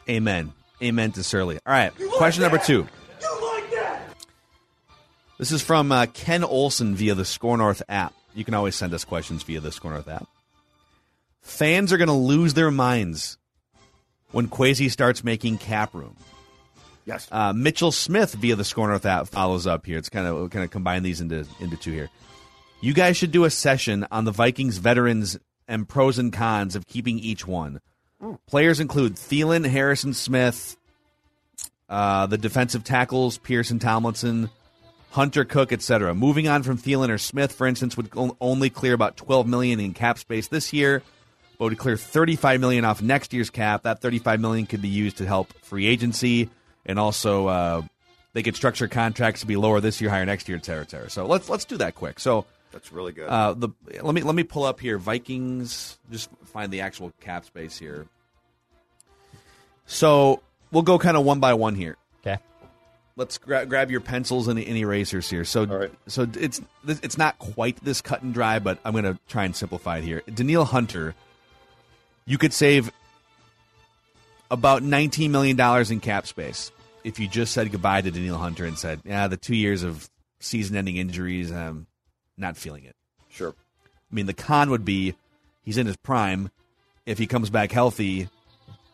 Amen. 0.08 0.52
Amen 0.82 1.12
to 1.12 1.22
Surly. 1.22 1.60
All 1.64 1.72
right. 1.72 1.92
Question 2.16 2.42
number 2.42 2.58
two. 2.58 2.88
You 3.22 3.46
like 3.46 3.70
that? 3.70 4.02
This 5.38 5.52
is 5.52 5.62
from 5.62 5.92
uh, 5.92 6.06
Ken 6.12 6.42
Olson 6.42 6.96
via 6.96 7.14
the 7.14 7.24
Score 7.24 7.56
North 7.56 7.80
app. 7.88 8.12
You 8.36 8.44
can 8.44 8.54
always 8.54 8.76
send 8.76 8.92
us 8.92 9.04
questions 9.04 9.42
via 9.42 9.60
the 9.60 9.72
Score 9.72 9.90
North 9.90 10.08
app. 10.08 10.28
Fans 11.40 11.90
are 11.92 11.96
going 11.96 12.08
to 12.08 12.14
lose 12.14 12.52
their 12.54 12.70
minds 12.70 13.38
when 14.30 14.46
Kwesi 14.46 14.90
starts 14.90 15.24
making 15.24 15.56
cap 15.56 15.94
room. 15.94 16.16
Yes. 17.06 17.26
Uh, 17.32 17.54
Mitchell 17.54 17.92
Smith 17.92 18.34
via 18.34 18.54
the 18.54 18.64
Score 18.64 18.88
North 18.88 19.06
app 19.06 19.28
follows 19.28 19.66
up 19.66 19.86
here. 19.86 19.96
It's 19.96 20.10
kind 20.10 20.26
of 20.26 20.50
kind 20.50 20.64
of 20.64 20.70
combine 20.70 21.02
these 21.02 21.22
into 21.22 21.46
into 21.60 21.76
two 21.76 21.92
here. 21.92 22.10
You 22.82 22.92
guys 22.92 23.16
should 23.16 23.30
do 23.30 23.44
a 23.44 23.50
session 23.50 24.06
on 24.10 24.26
the 24.26 24.32
Vikings 24.32 24.76
veterans 24.76 25.38
and 25.66 25.88
pros 25.88 26.18
and 26.18 26.32
cons 26.32 26.76
of 26.76 26.86
keeping 26.86 27.18
each 27.18 27.46
one. 27.46 27.80
Players 28.46 28.80
include 28.80 29.14
Thielen, 29.14 29.66
Harrison 29.66 30.12
Smith, 30.12 30.76
uh, 31.88 32.26
the 32.26 32.38
defensive 32.38 32.84
tackles, 32.84 33.38
Pearson 33.38 33.78
Tomlinson, 33.78 34.50
Hunter 35.10 35.44
Cook, 35.44 35.72
etc. 35.72 36.14
Moving 36.14 36.46
on 36.48 36.62
from 36.62 36.76
Thielen 36.78 37.08
or 37.08 37.18
Smith, 37.18 37.52
for 37.52 37.66
instance, 37.66 37.96
would 37.96 38.10
only 38.40 38.70
clear 38.70 38.92
about 38.92 39.16
12 39.16 39.46
million 39.46 39.80
in 39.80 39.94
cap 39.94 40.18
space 40.18 40.48
this 40.48 40.72
year, 40.72 41.02
but 41.58 41.64
would 41.66 41.78
clear 41.78 41.96
35 41.96 42.60
million 42.60 42.84
off 42.84 43.00
next 43.00 43.32
year's 43.32 43.48
cap. 43.50 43.84
That 43.84 44.02
35 44.02 44.40
million 44.40 44.66
could 44.66 44.82
be 44.82 44.88
used 44.88 45.18
to 45.18 45.26
help 45.26 45.52
free 45.62 45.86
agency, 45.86 46.50
and 46.84 46.98
also 46.98 47.46
uh, 47.46 47.82
they 48.34 48.42
could 48.42 48.56
structure 48.56 48.88
contracts 48.88 49.40
to 49.40 49.46
be 49.46 49.56
lower 49.56 49.80
this 49.80 50.00
year, 50.02 50.10
higher 50.10 50.26
next 50.26 50.48
year, 50.48 50.58
et 50.58 50.64
cetera, 50.66 50.86
et. 51.04 51.10
So 51.10 51.26
let's 51.26 51.48
let's 51.48 51.64
do 51.64 51.78
that 51.78 51.94
quick. 51.94 52.20
So 52.20 52.44
That's 52.72 52.92
really 52.92 53.12
good. 53.12 53.28
uh, 53.28 53.54
the 53.54 53.70
let 54.02 54.14
me 54.14 54.22
let 54.22 54.34
me 54.34 54.42
pull 54.44 54.64
up 54.64 54.80
here 54.80 54.98
Vikings. 54.98 55.98
Just 56.10 56.28
find 56.44 56.70
the 56.70 56.82
actual 56.82 57.10
cap 57.22 57.46
space 57.46 57.78
here. 57.78 58.06
So 59.86 60.42
we'll 60.72 60.82
go 60.82 60.98
kind 60.98 61.16
of 61.16 61.24
one 61.24 61.40
by 61.40 61.54
one 61.54 61.74
here. 61.74 61.96
Let's 63.16 63.38
gra- 63.38 63.64
grab 63.64 63.90
your 63.90 64.00
pencils 64.00 64.46
and, 64.46 64.58
and 64.58 64.76
erasers 64.76 65.30
here. 65.30 65.44
So 65.44 65.64
right. 65.64 65.92
so 66.06 66.28
it's 66.38 66.60
it's 66.86 67.16
not 67.16 67.38
quite 67.38 67.82
this 67.82 68.02
cut 68.02 68.22
and 68.22 68.34
dry, 68.34 68.58
but 68.58 68.78
I'm 68.84 68.92
going 68.92 69.04
to 69.04 69.18
try 69.26 69.44
and 69.44 69.56
simplify 69.56 69.98
it 69.98 70.04
here. 70.04 70.22
Danielle 70.32 70.66
Hunter, 70.66 71.14
you 72.26 72.36
could 72.36 72.52
save 72.52 72.90
about 74.50 74.82
19 74.82 75.32
million 75.32 75.56
dollars 75.56 75.90
in 75.90 76.00
cap 76.00 76.26
space 76.26 76.70
if 77.04 77.18
you 77.18 77.26
just 77.26 77.52
said 77.52 77.72
goodbye 77.72 78.02
to 78.02 78.10
Danielle 78.10 78.38
Hunter 78.38 78.66
and 78.66 78.78
said, 78.78 79.00
"Yeah, 79.04 79.28
the 79.28 79.36
two 79.36 79.56
years 79.56 79.82
of 79.82 80.10
season-ending 80.40 80.96
injuries, 80.96 81.50
I'm 81.50 81.86
not 82.36 82.56
feeling 82.56 82.84
it." 82.84 82.96
sure. 83.30 83.54
I 84.10 84.14
mean, 84.14 84.26
the 84.26 84.34
con 84.34 84.70
would 84.70 84.84
be 84.84 85.14
he's 85.62 85.78
in 85.78 85.86
his 85.86 85.96
prime. 85.96 86.50
If 87.06 87.18
he 87.18 87.26
comes 87.26 87.50
back 87.50 87.70
healthy, 87.70 88.28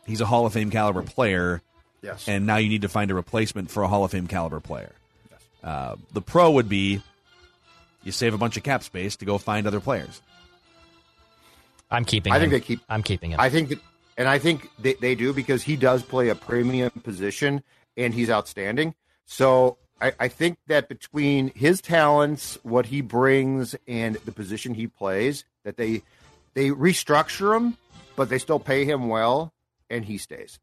he's 0.07 0.21
a 0.21 0.27
Hall 0.27 0.47
of 0.47 0.53
Fame 0.53 0.71
caliber 0.71 1.03
player, 1.03 1.63
Yes. 2.03 2.29
and 2.29 2.47
now 2.47 2.57
you 2.57 2.69
need 2.69 2.83
to 2.83 2.89
find 2.89 3.11
a 3.11 3.15
replacement 3.15 3.71
for 3.71 3.83
a 3.85 3.89
Hall 3.89 4.05
of 4.05 4.11
Fame 4.11 4.27
caliber 4.27 4.59
player. 4.61 4.93
Uh, 5.63 5.95
the 6.13 6.21
pro 6.21 6.51
would 6.51 6.69
be 6.69 7.01
you 8.03 8.11
save 8.11 8.35
a 8.35 8.39
bunch 8.39 8.57
of 8.57 8.65
cap 8.65 8.83
space 8.83 9.15
to 9.17 9.25
go 9.25 9.39
find 9.39 9.67
other 9.67 9.81
players. 9.81 10.21
I'm 11.91 12.05
keeping. 12.05 12.33
I 12.33 12.37
him. 12.37 12.51
think 12.51 12.53
they 12.53 12.67
keep- 12.67 12.81
I'm 12.89 13.03
keeping 13.03 13.31
him. 13.33 13.41
I 13.41 13.49
think 13.51 13.69
that, 13.69 13.79
and 14.17 14.29
I 14.29 14.39
think 14.39 14.69
they, 14.79 14.95
they 14.95 15.15
do 15.15 15.33
because 15.33 15.63
he 15.63 15.77
does 15.77 16.03
play 16.03 16.29
a 16.31 16.35
premium 16.35 16.91
position 16.91 17.63
and 17.97 18.13
he's 18.15 18.31
outstanding. 18.31 18.95
So 19.27 19.77
I, 20.01 20.13
I 20.19 20.29
think 20.29 20.59
that 20.67 20.89
between 20.89 21.53
his 21.55 21.81
talents, 21.81 22.59
what 22.63 22.87
he 22.87 23.01
brings, 23.03 23.77
and 23.87 24.17
the 24.25 24.33
position 24.33 24.75
he 24.75 24.87
plays, 24.87 25.45
that 25.65 25.77
they 25.77 26.03
they 26.55 26.71
restructure 26.71 27.57
him, 27.57 27.77
but 28.17 28.29
they 28.29 28.39
still 28.39 28.59
pay 28.59 28.85
him 28.85 29.09
well, 29.09 29.53
and 29.89 30.05
he 30.05 30.19
stays. 30.19 30.59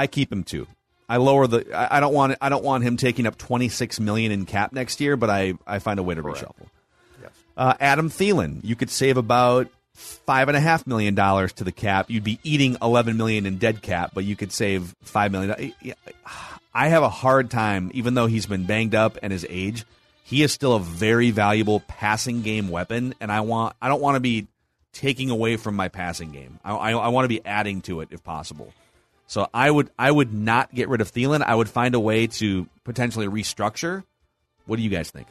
I 0.00 0.06
keep 0.06 0.32
him 0.32 0.44
too. 0.44 0.66
I 1.10 1.18
lower 1.18 1.46
the. 1.46 1.76
I, 1.76 1.98
I 1.98 2.00
don't 2.00 2.14
want. 2.14 2.38
I 2.40 2.48
don't 2.48 2.64
want 2.64 2.84
him 2.84 2.96
taking 2.96 3.26
up 3.26 3.36
twenty 3.36 3.68
six 3.68 4.00
million 4.00 4.32
in 4.32 4.46
cap 4.46 4.72
next 4.72 4.98
year, 4.98 5.14
but 5.14 5.28
I 5.28 5.54
I 5.66 5.78
find 5.78 6.00
a 6.00 6.02
way 6.02 6.14
to 6.14 6.22
reshuffle. 6.22 6.68
Yes. 7.20 7.30
Uh, 7.54 7.74
Adam 7.78 8.08
Thielen, 8.08 8.60
you 8.64 8.76
could 8.76 8.88
save 8.88 9.18
about 9.18 9.68
five 9.94 10.48
and 10.48 10.56
a 10.56 10.60
half 10.60 10.86
million 10.86 11.14
dollars 11.14 11.52
to 11.54 11.64
the 11.64 11.72
cap. 11.72 12.08
You'd 12.08 12.24
be 12.24 12.38
eating 12.42 12.78
eleven 12.80 13.18
million 13.18 13.44
in 13.44 13.58
dead 13.58 13.82
cap, 13.82 14.12
but 14.14 14.24
you 14.24 14.36
could 14.36 14.52
save 14.52 14.94
five 15.02 15.32
million. 15.32 15.74
I 16.72 16.88
have 16.88 17.02
a 17.02 17.10
hard 17.10 17.50
time, 17.50 17.90
even 17.92 18.14
though 18.14 18.26
he's 18.26 18.46
been 18.46 18.64
banged 18.64 18.94
up 18.94 19.18
and 19.22 19.32
his 19.32 19.44
age, 19.50 19.84
he 20.24 20.42
is 20.42 20.50
still 20.50 20.76
a 20.76 20.80
very 20.80 21.30
valuable 21.30 21.80
passing 21.88 22.40
game 22.40 22.68
weapon, 22.68 23.14
and 23.20 23.30
I 23.30 23.42
want. 23.42 23.76
I 23.82 23.88
don't 23.88 24.00
want 24.00 24.14
to 24.16 24.20
be 24.20 24.46
taking 24.92 25.28
away 25.28 25.56
from 25.56 25.76
my 25.76 25.88
passing 25.88 26.30
game. 26.32 26.58
I, 26.64 26.74
I, 26.74 26.90
I 26.92 27.08
want 27.08 27.24
to 27.24 27.28
be 27.28 27.44
adding 27.44 27.82
to 27.82 28.00
it 28.00 28.08
if 28.12 28.24
possible. 28.24 28.72
So 29.30 29.46
I 29.54 29.70
would 29.70 29.90
I 29.96 30.10
would 30.10 30.34
not 30.34 30.74
get 30.74 30.88
rid 30.88 31.00
of 31.00 31.12
Thielen. 31.12 31.40
I 31.40 31.54
would 31.54 31.68
find 31.68 31.94
a 31.94 32.00
way 32.00 32.26
to 32.26 32.66
potentially 32.82 33.28
restructure. 33.28 34.02
What 34.66 34.74
do 34.74 34.82
you 34.82 34.90
guys 34.90 35.12
think? 35.12 35.28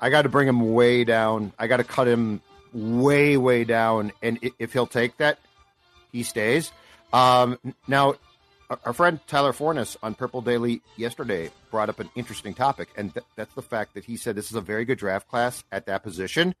I 0.00 0.08
got 0.08 0.22
to 0.22 0.30
bring 0.30 0.48
him 0.48 0.72
way 0.72 1.04
down. 1.04 1.52
I 1.58 1.66
got 1.66 1.76
to 1.76 1.84
cut 1.84 2.08
him 2.08 2.40
way, 2.72 3.36
way 3.36 3.64
down. 3.64 4.12
And 4.22 4.38
if 4.58 4.72
he'll 4.72 4.86
take 4.86 5.18
that, 5.18 5.38
he 6.12 6.22
stays. 6.22 6.72
Um, 7.12 7.58
now, 7.86 8.14
our- 8.86 8.94
friend 8.94 9.20
Tyler 9.26 9.52
Forness 9.52 9.98
on 10.02 10.14
Purple 10.14 10.40
Daily 10.40 10.80
yesterday 10.96 11.50
brought 11.70 11.90
up 11.90 12.00
an 12.00 12.08
interesting 12.14 12.54
topic, 12.54 12.88
and 12.96 13.12
th- 13.12 13.26
that's 13.36 13.54
the 13.54 13.60
fact 13.60 13.92
that 13.92 14.04
he 14.06 14.16
said 14.16 14.34
this 14.34 14.48
is 14.48 14.56
a 14.56 14.62
very 14.62 14.86
good 14.86 14.96
draft 14.96 15.28
class 15.28 15.62
at 15.70 15.84
that 15.86 16.02
position. 16.02 16.54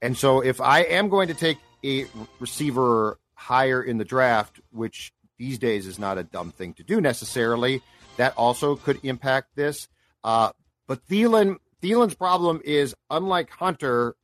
And 0.00 0.16
so, 0.16 0.40
if 0.40 0.60
I 0.60 0.82
am 0.82 1.08
going 1.08 1.26
to 1.26 1.34
take 1.34 1.58
a 1.84 2.06
receiver 2.38 3.18
higher 3.34 3.82
in 3.82 3.98
the 3.98 4.04
draft, 4.04 4.60
which 4.70 5.12
these 5.38 5.58
days 5.58 5.86
is 5.86 5.98
not 5.98 6.18
a 6.18 6.24
dumb 6.24 6.50
thing 6.50 6.74
to 6.74 6.82
do 6.82 7.00
necessarily, 7.00 7.82
that 8.16 8.34
also 8.36 8.76
could 8.76 8.98
impact 9.02 9.54
this. 9.54 9.88
Uh, 10.24 10.50
but 10.86 11.06
Thielen, 11.08 11.56
Thielen's 11.82 12.14
problem 12.14 12.60
is 12.64 12.94
unlike 13.10 13.50
Hunter, 13.50 14.16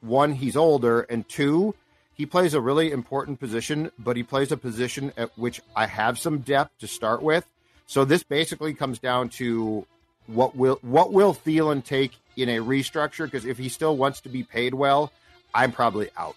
one, 0.00 0.32
he's 0.32 0.56
older, 0.56 1.00
and 1.02 1.26
two, 1.28 1.74
he 2.14 2.26
plays 2.26 2.54
a 2.54 2.60
really 2.60 2.92
important 2.92 3.40
position, 3.40 3.90
but 3.98 4.16
he 4.16 4.22
plays 4.22 4.52
a 4.52 4.56
position 4.56 5.12
at 5.16 5.36
which 5.36 5.60
I 5.74 5.86
have 5.86 6.18
some 6.18 6.38
depth 6.38 6.78
to 6.78 6.86
start 6.86 7.22
with. 7.22 7.44
So 7.86 8.04
this 8.04 8.22
basically 8.22 8.74
comes 8.74 8.98
down 8.98 9.30
to 9.30 9.86
what 10.26 10.56
will 10.56 10.78
what 10.82 11.12
will 11.12 11.34
Thielen 11.34 11.84
take 11.84 12.12
in 12.36 12.48
a 12.48 12.58
restructure? 12.58 13.24
Because 13.24 13.44
if 13.44 13.58
he 13.58 13.68
still 13.68 13.96
wants 13.96 14.20
to 14.22 14.28
be 14.28 14.42
paid 14.42 14.74
well, 14.74 15.12
I'm 15.54 15.72
probably 15.72 16.08
out. 16.16 16.36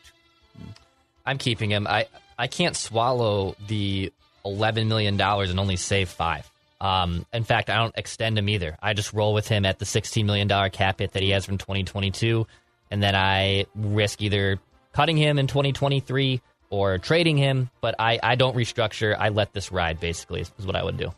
I'm 1.26 1.38
keeping 1.38 1.70
him. 1.70 1.88
I 1.88 2.08
I 2.38 2.47
can't 2.47 2.76
swallow 2.76 3.56
the 3.67 4.12
eleven 4.45 4.88
million 4.88 5.17
dollars 5.17 5.50
and 5.50 5.60
only 5.60 5.76
save 5.76 6.10
five. 6.10 6.50
Um, 6.80 7.26
in 7.34 7.43
fact, 7.43 7.69
I 7.69 7.78
don't 7.78 7.95
extend 7.97 8.38
him 8.38 8.47
either. 8.50 8.78
I 8.82 8.93
just 8.93 9.13
roll 9.13 9.34
with 9.34 9.47
him 9.47 9.65
at 9.65 9.80
the 9.80 9.86
sixteen 9.86 10.26
million 10.26 10.47
dollar 10.47 10.69
cap 10.69 11.00
hit 11.00 11.13
that 11.13 11.23
he 11.23 11.32
has 11.32 11.45
from 11.45 11.58
2022, 11.58 12.45
and 12.91 13.02
then 13.02 13.15
I 13.15 13.65
risk 13.76 14.21
either 14.21 14.60
cutting 14.93 15.17
him 15.17 15.39
in 15.39 15.47
2023 15.47 16.41
or 16.69 16.97
trading 17.00 17.38
him. 17.38 17.69
But 17.82 17.95
I 18.00 18.19
I 18.21 18.36
don't 18.36 18.56
restructure. 18.56 19.15
I 19.17 19.30
let 19.30 19.54
this 19.54 19.71
ride. 19.71 20.00
Basically, 20.00 20.41
is, 20.41 20.52
what 20.63 20.76
I 20.76 20.84
would 20.84 20.97
do. 20.97 21.12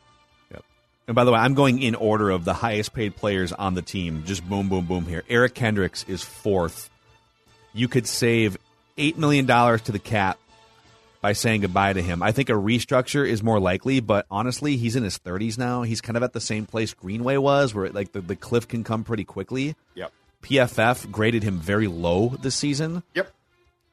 And 1.10 1.16
by 1.16 1.24
the 1.24 1.32
way, 1.32 1.40
I'm 1.40 1.56
going 1.56 1.82
in 1.82 1.96
order 1.96 2.30
of 2.30 2.46
the 2.46 2.54
highest 2.54 2.94
paid 2.94 3.16
players 3.16 3.52
on 3.52 3.74
the 3.74 3.82
team. 3.82 4.26
Just 4.28 4.48
boom, 4.48 4.70
boom, 4.70 4.86
boom 4.86 5.08
here. 5.08 5.24
Eric 5.28 5.56
Kendricks 5.56 6.06
is 6.08 6.24
fourth. 6.24 6.92
You 7.74 7.88
could 7.88 8.06
save 8.06 8.58
$8 8.96 9.18
million 9.18 9.48
to 9.48 9.92
the 9.92 9.98
cap 9.98 10.38
by 11.22 11.34
saying 11.34 11.62
goodbye 11.62 11.94
to 11.94 12.02
him. 12.02 12.22
I 12.24 12.32
think 12.32 12.50
a 12.50 12.54
restructure 12.54 13.28
is 13.28 13.44
more 13.44 13.60
likely, 13.60 14.00
but 14.00 14.26
honestly, 14.32 14.78
he's 14.78 14.96
in 14.96 15.04
his 15.04 15.18
30s 15.20 15.58
now. 15.58 15.82
He's 15.84 16.02
kind 16.02 16.16
of 16.18 16.24
at 16.24 16.34
the 16.34 16.40
same 16.42 16.66
place 16.66 16.94
Greenway 16.94 17.38
was, 17.38 17.74
where 17.74 17.90
like 17.90 18.12
the, 18.14 18.22
the 18.22 18.36
cliff 18.36 18.68
can 18.68 18.84
come 18.84 19.04
pretty 19.04 19.26
quickly. 19.26 19.76
Yep. 19.96 20.12
PFF 20.44 21.12
graded 21.12 21.44
him 21.44 21.60
very 21.60 21.88
low 21.88 22.30
this 22.42 22.56
season. 22.56 23.04
Yep. 23.16 23.32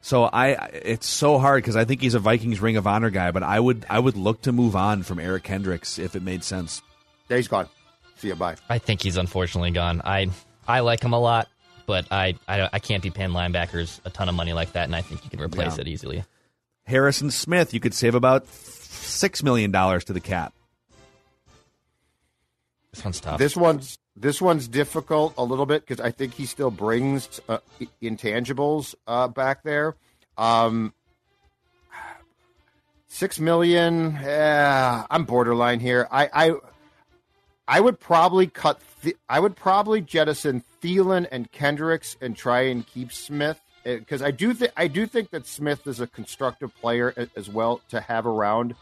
So 0.00 0.24
I, 0.24 0.50
it's 0.72 1.06
so 1.06 1.38
hard 1.38 1.64
because 1.64 1.74
I 1.74 1.84
think 1.84 2.00
he's 2.00 2.14
a 2.14 2.20
Vikings 2.20 2.60
Ring 2.60 2.76
of 2.76 2.86
Honor 2.86 3.10
guy, 3.10 3.32
but 3.32 3.42
I 3.42 3.58
would, 3.58 3.84
I 3.90 3.98
would 3.98 4.16
look 4.16 4.42
to 4.42 4.52
move 4.52 4.76
on 4.76 5.02
from 5.02 5.18
Eric 5.18 5.42
Kendricks 5.42 5.98
if 5.98 6.14
it 6.14 6.22
made 6.22 6.44
sense. 6.44 6.80
Yeah, 7.28 7.38
he's 7.38 7.48
gone. 7.48 7.68
See 8.18 8.28
you. 8.28 8.36
Bye. 8.36 8.54
I 8.68 8.78
think 8.78 9.02
he's 9.02 9.16
unfortunately 9.16 9.72
gone. 9.72 10.00
I 10.04 10.28
I 10.68 10.80
like 10.80 11.02
him 11.02 11.12
a 11.12 11.18
lot, 11.18 11.48
but 11.86 12.06
I 12.12 12.36
I, 12.46 12.68
I 12.74 12.78
can't 12.78 13.02
be 13.02 13.10
paying 13.10 13.30
linebackers 13.30 14.00
a 14.04 14.10
ton 14.10 14.28
of 14.28 14.34
money 14.36 14.52
like 14.52 14.72
that, 14.72 14.84
and 14.84 14.94
I 14.94 15.02
think 15.02 15.24
you 15.24 15.30
can 15.30 15.40
replace 15.40 15.74
Yeah. 15.76 15.80
it 15.82 15.88
easily. 15.88 16.24
Harrison 16.86 17.30
Smith, 17.30 17.74
you 17.74 17.80
could 17.80 17.94
save 17.94 18.14
about 18.14 18.46
six 18.46 19.42
million 19.42 19.70
dollars 19.70 20.04
to 20.04 20.12
the 20.12 20.20
cap. 20.20 20.54
This 22.92 23.04
one's 23.04 23.20
tough. 23.20 23.38
This 23.38 23.56
one's 23.56 23.98
this 24.16 24.40
one's 24.40 24.68
difficult 24.68 25.34
a 25.36 25.44
little 25.44 25.66
bit 25.66 25.86
because 25.86 26.00
I 26.00 26.10
think 26.10 26.34
he 26.34 26.46
still 26.46 26.70
brings 26.70 27.40
uh, 27.48 27.58
intangibles 28.02 28.94
uh, 29.06 29.28
back 29.28 29.62
there. 29.64 29.96
Um, 30.38 30.94
six 33.08 33.38
million. 33.38 34.18
Yeah, 34.22 35.06
I'm 35.10 35.24
borderline 35.24 35.80
here. 35.80 36.08
I 36.10 36.30
I, 36.32 36.52
I 37.68 37.80
would 37.80 38.00
probably 38.00 38.46
cut. 38.46 38.80
Th- 39.02 39.18
I 39.28 39.40
would 39.40 39.56
probably 39.56 40.00
jettison 40.00 40.62
Thielen 40.80 41.26
and 41.30 41.50
Kendricks 41.50 42.16
and 42.20 42.36
try 42.36 42.62
and 42.62 42.86
keep 42.86 43.12
Smith 43.12 43.60
because 43.94 44.20
I 44.22 44.30
do 44.32 44.52
think 44.52 44.72
I 44.76 44.88
do 44.88 45.06
think 45.06 45.30
that 45.30 45.46
Smith 45.46 45.86
is 45.86 46.00
a 46.00 46.06
constructive 46.06 46.74
player 46.76 47.14
as 47.36 47.48
well 47.48 47.80
to 47.90 48.00
have 48.00 48.26
around 48.26 48.74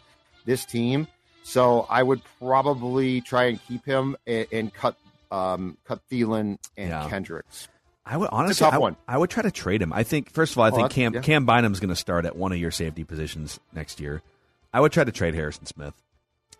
this 0.44 0.64
team. 0.64 1.06
So 1.42 1.86
I 1.90 2.02
would 2.02 2.22
probably 2.40 3.20
try 3.20 3.44
and 3.44 3.62
keep 3.68 3.84
him 3.84 4.16
and, 4.26 4.46
and 4.50 4.72
cut 4.74 4.96
um, 5.30 5.76
cut 5.84 6.00
Thielen 6.10 6.58
and 6.76 6.88
Yeah. 6.90 7.08
Kendricks. 7.08 7.68
I 8.06 8.16
would 8.16 8.28
honestly, 8.32 8.64
tough 8.64 8.74
I, 8.74 8.78
one. 8.78 8.96
I 9.08 9.16
would 9.18 9.30
try 9.30 9.42
to 9.42 9.50
trade 9.50 9.80
him. 9.82 9.92
I 9.92 10.02
think 10.02 10.30
first 10.30 10.52
of 10.52 10.58
all, 10.58 10.64
I 10.64 10.70
Oh, 10.70 10.76
think 10.76 10.90
Cam 10.90 11.14
yeah. 11.14 11.20
Cam 11.20 11.46
Bynum's 11.46 11.80
going 11.80 11.88
to 11.90 11.96
start 11.96 12.24
at 12.26 12.36
one 12.36 12.52
of 12.52 12.58
your 12.58 12.70
safety 12.70 13.04
positions 13.04 13.58
next 13.72 14.00
year. 14.00 14.22
I 14.72 14.80
would 14.80 14.92
try 14.92 15.04
to 15.04 15.12
trade 15.12 15.34
Harrison 15.34 15.66
Smith. 15.66 15.94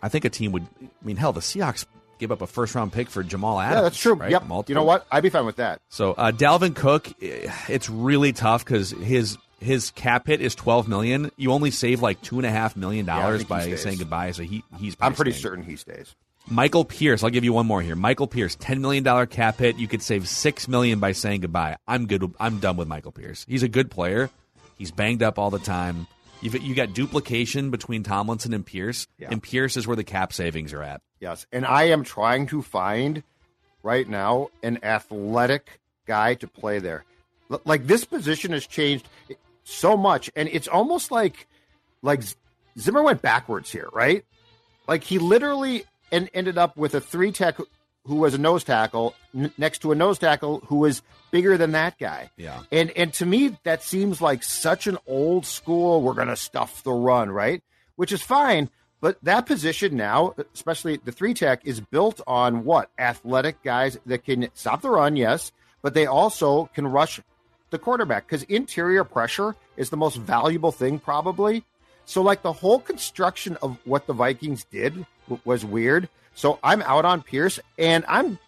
I 0.02 0.09
think 0.09 0.24
a 0.24 0.30
team 0.30 0.52
would. 0.52 0.66
I 0.83 0.88
mean, 1.02 1.16
hell, 1.16 1.33
the 1.33 1.40
Seahawks 1.40 1.85
gave 2.18 2.31
up 2.33 2.42
a 2.42 2.46
first 2.46 2.74
round 2.74 2.92
pick 2.92 3.09
for 3.09 3.22
Jamal 3.22 3.61
Adams. 3.61 3.77
yeah, 3.77 3.83
that's 3.83 3.98
true. 3.98 4.14
right? 4.14 4.31
Yep. 4.31 4.46
Multiple. 4.46 4.70
You 4.70 4.74
know 4.74 4.85
what? 4.85 5.07
I'd 5.11 5.22
be 5.22 5.31
fine 5.31 5.46
with 5.46 5.57
that. 5.57 5.81
So 5.88 6.12
uh, 6.12 6.33
Dalvin 6.33 6.74
Cook, 6.74 7.09
it's 7.20 7.88
really 7.90 8.33
tough 8.33 8.64
because 8.64 8.90
his 8.90 9.37
his 9.61 9.90
cap 9.92 10.27
hit 10.27 10.40
is 10.40 10.55
twelve 10.55 10.88
million. 10.88 11.31
You 11.37 11.53
only 11.53 11.70
save 11.70 12.03
like 12.03 12.20
two 12.22 12.38
and 12.38 12.46
a 12.46 12.50
half 12.50 12.77
million 12.77 13.07
dollars 13.07 13.42
he 13.42 13.46
by 13.46 13.74
saying 13.77 13.98
goodbye. 13.98 14.33
So 14.33 14.42
he 14.42 14.62
he's. 14.79 14.96
I'm 15.00 15.14
pretty 15.14 15.33
staying. 15.33 15.42
certain 15.42 15.64
he 15.64 15.77
stays. 15.77 16.14
Michael 16.46 16.85
Pierce. 16.85 17.24
I'll 17.24 17.31
give 17.31 17.44
you 17.44 17.55
one 17.55 17.66
more 17.66 17.81
here. 17.81 17.96
Michael 17.96 18.27
Pierce, 18.27 18.55
ten 18.57 18.83
million 18.83 19.03
dollar 19.05 19.24
cap 19.27 19.59
hit. 19.59 19.77
You 19.79 19.88
could 19.88 20.03
save 20.03 20.29
six 20.29 20.68
million 20.68 20.98
by 21.00 21.12
saying 21.12 21.40
goodbye. 21.40 21.77
I'm 21.88 22.07
good. 22.07 22.35
I'm 22.38 22.59
done 22.61 22.77
with 22.77 22.87
Michael 22.88 23.12
Pierce. 23.12 23.46
He's 23.48 23.62
a 23.62 23.68
good 23.68 23.90
player. 23.90 24.29
He's 24.77 24.90
banged 24.90 25.22
up 25.22 25.38
all 25.38 25.50
the 25.50 25.59
time. 25.59 26.07
You've 26.42 26.61
you 26.62 26.74
got 26.74 26.92
duplication 26.92 27.70
between 27.70 28.03
Tomlinson 28.03 28.53
and 28.53 28.66
Pierce, 28.66 29.07
Yeah. 29.18 29.29
and 29.31 29.42
Pierce 29.42 29.79
is 29.79 29.87
where 29.87 29.96
the 29.96 30.05
cap 30.05 30.31
savings 30.35 30.74
are 30.74 30.83
at. 30.83 31.00
Yes, 31.24 31.46
and 31.52 31.64
I 31.64 31.84
am 31.84 32.04
trying 32.04 32.46
to 32.48 32.60
find 32.60 33.22
right 33.82 34.06
now 34.06 34.50
an 34.62 34.78
athletic 34.82 35.80
guy 36.06 36.34
to 36.34 36.46
play 36.46 36.80
there. 36.80 37.04
L- 37.50 37.62
Like 37.64 37.87
this 37.87 38.04
position 38.04 38.52
has 38.52 38.66
changed 38.66 39.08
so 39.64 39.96
much, 39.96 40.30
and 40.37 40.50
it's 40.52 40.68
almost 40.68 41.10
like 41.10 41.46
like 42.02 42.20
Zimmer 42.78 43.02
went 43.02 43.22
backwards 43.22 43.72
here, 43.72 43.88
right? 43.94 44.22
Like 44.87 45.02
he 45.04 45.18
literally 45.18 45.84
en- 46.12 46.28
ended 46.34 46.58
up 46.58 46.76
with 46.76 46.94
a 46.94 47.00
three 47.00 47.32
tech 47.32 47.56
who 48.04 48.16
was 48.16 48.34
a 48.34 48.38
nose 48.38 48.62
tackle 48.64 49.14
n- 49.34 49.50
next 49.56 49.78
to 49.78 49.92
a 49.92 49.94
nose 49.94 50.18
tackle 50.18 50.60
who 50.66 50.76
was 50.76 51.00
bigger 51.30 51.56
than 51.56 51.72
that 51.72 51.98
guy. 51.98 52.30
Yeah. 52.37 52.64
And 52.70 52.90
and 52.90 53.14
to 53.14 53.24
me 53.24 53.56
that 53.64 53.82
seems 53.82 54.20
like 54.20 54.42
such 54.42 54.87
an 54.87 54.98
old 55.06 55.46
school 55.46 56.02
we're 56.02 56.12
going 56.12 56.28
to 56.28 56.37
stuff 56.37 56.82
the 56.82 56.92
run, 56.92 57.30
right? 57.30 57.62
Which 57.96 58.12
is 58.12 58.20
fine, 58.20 58.68
but 59.04 59.22
that 59.22 59.44
position 59.44 59.98
now, 59.98 60.32
especially 60.54 60.96
the 60.96 61.12
3 61.12 61.34
tech 61.34 61.60
is 61.66 61.78
built 61.78 62.22
on 62.26 62.64
what? 62.64 62.88
Athletic 62.98 63.62
guys 63.62 63.98
that 64.06 64.24
can 64.24 64.48
stop 64.54 64.80
the 64.80 64.88
run, 64.88 65.14
yes, 65.14 65.52
but 65.82 65.92
they 65.92 66.06
also 66.06 66.70
can 66.72 66.86
rush 66.86 67.20
the 67.68 67.78
quarterback 67.78 68.26
cuz 68.26 68.44
interior 68.44 69.04
pressure 69.04 69.56
is 69.76 69.90
the 69.90 69.98
most 69.98 70.16
valuable 70.16 70.72
thing 70.72 70.98
probably. 70.98 71.64
So 72.06 72.22
like 72.22 72.40
the 72.40 72.54
whole 72.54 72.80
construction 72.80 73.58
of 73.60 73.76
what 73.84 74.06
the 74.06 74.14
Vikings 74.14 74.64
did 74.64 75.04
was 75.44 75.66
weird. 75.66 76.08
So 76.34 76.58
I'm 76.64 76.80
out 76.80 77.04
on 77.04 77.20
Pierce 77.20 77.60
and 77.76 78.06
I'm 78.08 78.38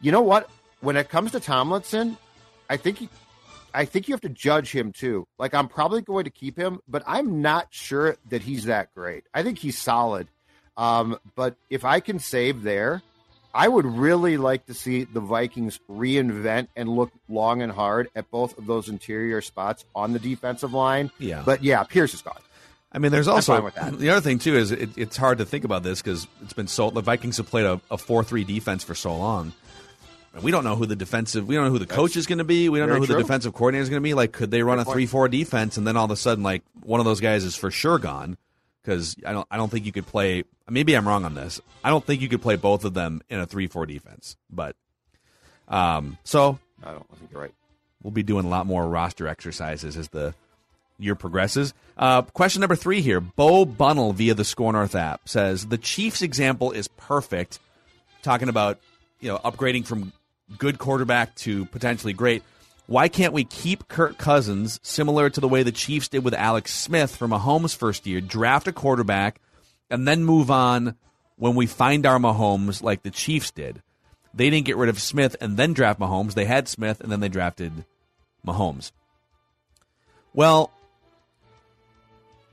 you 0.00 0.12
know 0.12 0.22
what? 0.22 0.48
When 0.80 0.96
it 0.96 1.08
comes 1.08 1.32
to 1.32 1.40
Tomlinson, 1.40 2.16
I 2.70 2.76
think 2.76 3.08
I 3.74 3.84
think 3.84 4.08
you 4.08 4.14
have 4.14 4.20
to 4.22 4.28
judge 4.28 4.72
him 4.72 4.92
too. 4.92 5.26
Like 5.38 5.54
I'm 5.54 5.68
probably 5.68 6.02
going 6.02 6.24
to 6.24 6.30
keep 6.30 6.56
him, 6.56 6.80
but 6.88 7.02
I'm 7.06 7.42
not 7.42 7.68
sure 7.70 8.16
that 8.28 8.42
he's 8.42 8.64
that 8.64 8.94
great. 8.94 9.24
I 9.32 9.42
think 9.42 9.58
he's 9.58 9.78
solid. 9.78 10.28
Um, 10.76 11.18
but 11.34 11.56
if 11.70 11.84
I 11.84 12.00
can 12.00 12.18
save 12.18 12.62
there, 12.62 13.02
I 13.54 13.68
would 13.68 13.84
really 13.84 14.38
like 14.38 14.66
to 14.66 14.74
see 14.74 15.04
the 15.04 15.20
Vikings 15.20 15.78
reinvent 15.90 16.68
and 16.74 16.88
look 16.88 17.12
long 17.28 17.60
and 17.60 17.70
hard 17.70 18.08
at 18.14 18.30
both 18.30 18.56
of 18.56 18.66
those 18.66 18.88
interior 18.88 19.42
spots 19.42 19.84
on 19.94 20.12
the 20.12 20.18
defensive 20.18 20.72
line. 20.72 21.10
Yeah. 21.18 21.42
But 21.44 21.62
yeah, 21.62 21.82
Pierce 21.84 22.14
is 22.14 22.22
gone. 22.22 22.40
I 22.94 22.98
mean, 22.98 23.10
there's 23.10 23.28
also 23.28 23.70
the 23.92 24.10
other 24.10 24.20
thing 24.20 24.38
too 24.38 24.54
is 24.54 24.70
it, 24.70 24.90
it's 24.98 25.16
hard 25.16 25.38
to 25.38 25.46
think 25.46 25.64
about 25.64 25.82
this 25.82 26.02
because 26.02 26.26
it's 26.42 26.52
been 26.52 26.66
so 26.66 26.90
the 26.90 27.00
Vikings 27.00 27.38
have 27.38 27.46
played 27.46 27.64
a, 27.64 27.80
a 27.90 27.96
four 27.96 28.22
three 28.22 28.44
defense 28.44 28.84
for 28.84 28.94
so 28.94 29.16
long. 29.16 29.52
We 30.40 30.50
don't 30.50 30.64
know 30.64 30.76
who 30.76 30.86
the 30.86 30.96
defensive, 30.96 31.46
we 31.46 31.54
don't 31.54 31.66
know 31.66 31.70
who 31.70 31.78
the 31.78 31.86
coach 31.86 32.16
is 32.16 32.26
going 32.26 32.38
to 32.38 32.44
be. 32.44 32.68
We 32.68 32.78
don't 32.78 32.88
know 32.88 32.96
who 32.96 33.06
the 33.06 33.18
defensive 33.18 33.52
coordinator 33.52 33.82
is 33.82 33.90
going 33.90 34.00
to 34.00 34.04
be. 34.04 34.14
Like, 34.14 34.32
could 34.32 34.50
they 34.50 34.62
run 34.62 34.78
a 34.78 34.84
point. 34.84 34.94
three 34.94 35.06
four 35.06 35.28
defense 35.28 35.76
and 35.76 35.86
then 35.86 35.96
all 35.96 36.06
of 36.06 36.10
a 36.10 36.16
sudden, 36.16 36.42
like 36.42 36.62
one 36.82 37.00
of 37.00 37.06
those 37.06 37.20
guys 37.20 37.44
is 37.44 37.54
for 37.54 37.70
sure 37.70 37.98
gone? 37.98 38.38
Because 38.82 39.14
I 39.26 39.32
don't, 39.32 39.46
I 39.50 39.58
don't 39.58 39.70
think 39.70 39.84
you 39.84 39.92
could 39.92 40.06
play. 40.06 40.44
Maybe 40.68 40.94
I'm 40.94 41.06
wrong 41.06 41.24
on 41.24 41.34
this. 41.34 41.60
I 41.84 41.90
don't 41.90 42.04
think 42.04 42.22
you 42.22 42.28
could 42.28 42.42
play 42.42 42.56
both 42.56 42.84
of 42.84 42.94
them 42.94 43.20
in 43.28 43.40
a 43.40 43.46
three 43.46 43.66
four 43.66 43.84
defense. 43.84 44.36
But, 44.50 44.74
um, 45.68 46.16
so 46.24 46.58
I 46.82 46.92
don't 46.92 47.06
I 47.12 47.16
think 47.16 47.30
you're 47.30 47.40
right. 47.40 47.54
we'll 48.02 48.10
be 48.10 48.22
doing 48.22 48.46
a 48.46 48.48
lot 48.48 48.66
more 48.66 48.88
roster 48.88 49.28
exercises 49.28 49.96
as 49.96 50.08
the 50.08 50.34
year 50.98 51.14
progresses. 51.14 51.74
Uh, 51.96 52.22
question 52.22 52.60
number 52.60 52.76
three 52.76 53.02
here. 53.02 53.20
Bo 53.20 53.64
Bunnell 53.64 54.12
via 54.14 54.34
the 54.34 54.44
Score 54.44 54.72
North 54.72 54.94
app 54.94 55.28
says 55.28 55.66
the 55.66 55.78
Chiefs 55.78 56.22
example 56.22 56.72
is 56.72 56.88
perfect. 56.88 57.58
Talking 58.22 58.48
about 58.48 58.80
you 59.20 59.28
know 59.28 59.38
upgrading 59.38 59.86
from 59.86 60.12
good 60.58 60.78
quarterback 60.78 61.34
to 61.36 61.66
potentially 61.66 62.12
great. 62.12 62.42
Why 62.86 63.08
can't 63.08 63.32
we 63.32 63.44
keep 63.44 63.88
Kirk 63.88 64.18
Cousins 64.18 64.80
similar 64.82 65.30
to 65.30 65.40
the 65.40 65.48
way 65.48 65.62
the 65.62 65.72
Chiefs 65.72 66.08
did 66.08 66.24
with 66.24 66.34
Alex 66.34 66.74
Smith 66.74 67.16
from 67.16 67.30
Mahomes' 67.30 67.76
first 67.76 68.06
year? 68.06 68.20
Draft 68.20 68.66
a 68.66 68.72
quarterback 68.72 69.40
and 69.88 70.06
then 70.06 70.24
move 70.24 70.50
on 70.50 70.96
when 71.36 71.54
we 71.54 71.66
find 71.66 72.04
our 72.06 72.18
Mahomes 72.18 72.82
like 72.82 73.02
the 73.02 73.10
Chiefs 73.10 73.50
did. 73.50 73.82
They 74.34 74.50
didn't 74.50 74.66
get 74.66 74.76
rid 74.76 74.88
of 74.88 75.00
Smith 75.00 75.36
and 75.40 75.56
then 75.56 75.72
draft 75.72 76.00
Mahomes. 76.00 76.34
They 76.34 76.44
had 76.44 76.68
Smith 76.68 77.00
and 77.00 77.12
then 77.12 77.20
they 77.20 77.28
drafted 77.28 77.84
Mahomes. 78.46 78.92
Well, 80.34 80.70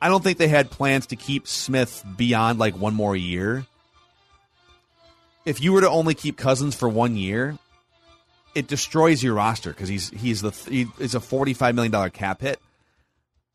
I 0.02 0.10
don't 0.10 0.24
think 0.24 0.38
they 0.38 0.48
had 0.48 0.70
plans 0.70 1.08
to 1.08 1.16
keep 1.16 1.48
Smith 1.48 2.04
beyond 2.18 2.60
like 2.60 2.78
one 2.78 2.94
more 2.94 3.16
year. 3.16 3.66
If 5.46 5.62
you 5.62 5.74
were 5.74 5.82
to 5.82 5.90
only 5.90 6.14
keep 6.14 6.38
Cousins 6.38 6.76
for 6.76 6.88
one 6.88 7.16
year, 7.16 7.58
it 8.56 8.68
destroys 8.68 9.24
your 9.24 9.36
roster 9.36 9.72
because 9.72 9.90
he's 9.90 10.10
he's 10.10 10.42
the 10.42 10.52
he, 10.52 10.88
it's 11.00 11.14
a 11.14 11.20
forty 11.20 11.54
five 11.54 11.76
million 11.76 11.92
dollar 11.92 12.10
cap 12.10 12.42
hit. 12.42 12.60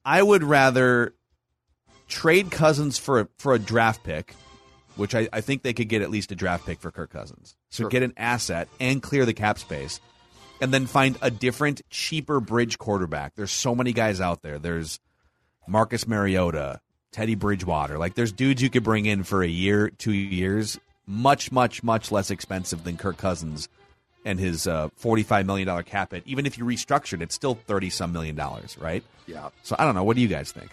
I 0.04 0.22
would 0.22 0.44
rather 0.44 1.14
trade 2.08 2.50
Cousins 2.50 2.98
for 2.98 3.20
a, 3.20 3.28
for 3.38 3.54
a 3.54 3.58
draft 3.58 4.04
pick, 4.04 4.34
which 4.96 5.14
I, 5.14 5.28
I 5.32 5.40
think 5.40 5.62
they 5.62 5.72
could 5.72 5.88
get 5.88 6.02
at 6.02 6.10
least 6.10 6.30
a 6.32 6.34
draft 6.34 6.66
pick 6.66 6.80
for 6.80 6.90
Kirk 6.90 7.10
Cousins. 7.10 7.56
So 7.70 7.88
get 7.88 8.02
an 8.02 8.12
asset 8.16 8.68
and 8.78 9.02
clear 9.02 9.24
the 9.24 9.32
cap 9.32 9.58
space, 9.58 10.00
and 10.60 10.72
then 10.72 10.86
find 10.86 11.16
a 11.22 11.30
different, 11.30 11.82
cheaper 11.90 12.40
bridge 12.40 12.78
quarterback. 12.78 13.34
There's 13.34 13.52
so 13.52 13.74
many 13.74 13.92
guys 13.92 14.20
out 14.20 14.42
there. 14.42 14.58
There's 14.58 15.00
Marcus 15.66 16.06
Mariota, 16.06 16.80
Teddy 17.10 17.34
Bridgewater. 17.34 17.98
Like 17.98 18.14
there's 18.14 18.32
dudes 18.32 18.62
you 18.62 18.70
could 18.70 18.84
bring 18.84 19.06
in 19.06 19.24
for 19.24 19.42
a 19.42 19.48
year, 19.48 19.88
two 19.90 20.12
years, 20.12 20.78
much, 21.06 21.50
much, 21.50 21.82
much 21.82 22.12
less 22.12 22.30
expensive 22.30 22.84
than 22.84 22.96
Kirk 22.96 23.16
Cousins 23.16 23.68
and 24.24 24.38
his 24.38 24.66
uh, 24.66 24.88
$45 25.00 25.46
million 25.46 25.82
cap 25.84 26.12
hit. 26.12 26.22
Even 26.26 26.46
if 26.46 26.56
you 26.58 26.64
restructured, 26.64 27.20
it's 27.20 27.34
still 27.34 27.54
30 27.54 27.90
some 27.90 28.12
million 28.12 28.34
dollars, 28.34 28.78
right? 28.78 29.04
Yeah. 29.26 29.50
So 29.62 29.76
I 29.78 29.84
don't 29.84 29.94
know. 29.94 30.04
What 30.04 30.16
do 30.16 30.22
you 30.22 30.28
guys 30.28 30.52
think? 30.52 30.70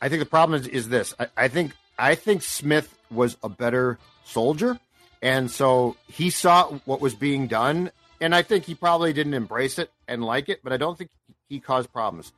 I 0.00 0.08
think 0.08 0.20
the 0.20 0.26
problem 0.26 0.60
is, 0.60 0.66
is 0.66 0.88
this. 0.88 1.14
I, 1.18 1.26
I 1.36 1.48
think 1.48 1.72
I 1.98 2.14
think 2.14 2.42
Smith 2.42 2.94
was 3.10 3.36
a 3.42 3.48
better 3.48 3.98
soldier, 4.24 4.78
and 5.22 5.50
so 5.50 5.96
he 6.08 6.30
saw 6.30 6.68
what 6.84 7.00
was 7.00 7.14
being 7.14 7.46
done, 7.46 7.90
and 8.20 8.34
I 8.34 8.42
think 8.42 8.64
he 8.64 8.74
probably 8.74 9.12
didn't 9.12 9.34
embrace 9.34 9.78
it 9.78 9.90
and 10.08 10.24
like 10.24 10.48
it, 10.48 10.60
but 10.62 10.72
I 10.72 10.76
don't 10.76 10.98
think 10.98 11.10
he 11.48 11.60
caused 11.60 11.92
problems. 11.92 12.32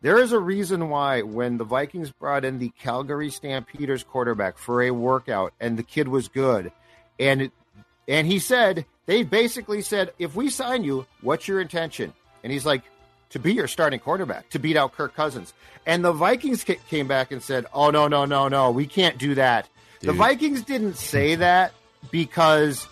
There 0.00 0.18
is 0.18 0.32
a 0.32 0.38
reason 0.40 0.88
why 0.88 1.22
when 1.22 1.58
the 1.58 1.64
Vikings 1.64 2.10
brought 2.10 2.44
in 2.44 2.58
the 2.58 2.70
Calgary 2.70 3.30
Stampeders 3.30 4.02
quarterback 4.02 4.58
for 4.58 4.82
a 4.82 4.90
workout, 4.90 5.52
and 5.60 5.78
the 5.78 5.84
kid 5.84 6.08
was 6.08 6.26
good, 6.26 6.72
and 7.20 7.42
it, 7.42 7.52
and 8.08 8.26
he 8.26 8.38
said 8.38 8.84
they 9.06 9.22
basically 9.22 9.82
said, 9.82 10.12
if 10.18 10.34
we 10.34 10.48
sign 10.48 10.84
you, 10.84 11.06
what's 11.20 11.48
your 11.48 11.60
intention? 11.60 12.12
And 12.42 12.52
he's 12.52 12.66
like, 12.66 12.82
to 13.30 13.38
be 13.38 13.54
your 13.54 13.66
starting 13.66 13.98
quarterback, 13.98 14.48
to 14.50 14.58
beat 14.58 14.76
out 14.76 14.92
Kirk 14.92 15.14
Cousins. 15.14 15.54
And 15.86 16.04
the 16.04 16.12
Vikings 16.12 16.64
came 16.64 17.08
back 17.08 17.32
and 17.32 17.42
said, 17.42 17.66
oh, 17.72 17.90
no, 17.90 18.06
no, 18.06 18.24
no, 18.24 18.48
no, 18.48 18.70
we 18.70 18.86
can't 18.86 19.18
do 19.18 19.34
that. 19.36 19.68
The 20.00 20.12
Vikings 20.12 20.62
didn't 20.62 20.96
say 20.96 21.34
that 21.36 21.72
because 22.10 22.86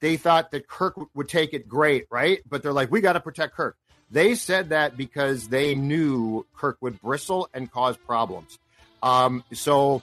they 0.00 0.16
thought 0.16 0.50
that 0.52 0.66
Kirk 0.66 0.94
would 1.14 1.28
take 1.28 1.52
it 1.52 1.68
great, 1.68 2.06
right? 2.10 2.40
But 2.48 2.62
they're 2.62 2.72
like, 2.72 2.90
we 2.90 3.00
got 3.00 3.12
to 3.14 3.20
protect 3.20 3.54
Kirk. 3.54 3.76
They 4.10 4.34
said 4.34 4.70
that 4.70 4.96
because 4.96 5.48
they 5.48 5.74
knew 5.74 6.46
Kirk 6.54 6.78
would 6.80 7.00
bristle 7.00 7.48
and 7.54 7.70
cause 7.70 7.96
problems. 7.96 8.58
Um, 9.02 9.44
so 9.52 10.02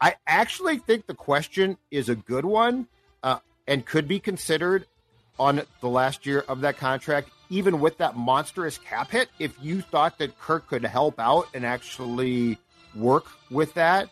I 0.00 0.16
actually 0.26 0.78
think 0.78 1.06
the 1.06 1.14
question 1.14 1.78
is 1.90 2.08
a 2.08 2.14
good 2.14 2.44
one 2.44 2.86
and 3.66 3.84
could 3.84 4.08
be 4.08 4.18
considered 4.18 4.86
on 5.38 5.62
the 5.80 5.88
last 5.88 6.26
year 6.26 6.44
of 6.48 6.60
that 6.60 6.76
contract, 6.76 7.30
even 7.50 7.80
with 7.80 7.98
that 7.98 8.16
monstrous 8.16 8.78
cap 8.78 9.10
hit. 9.10 9.28
If 9.38 9.54
you 9.60 9.80
thought 9.80 10.18
that 10.18 10.38
Kirk 10.38 10.68
could 10.68 10.84
help 10.84 11.18
out 11.18 11.48
and 11.54 11.64
actually 11.64 12.58
work 12.94 13.26
with 13.50 13.74
that, 13.74 14.10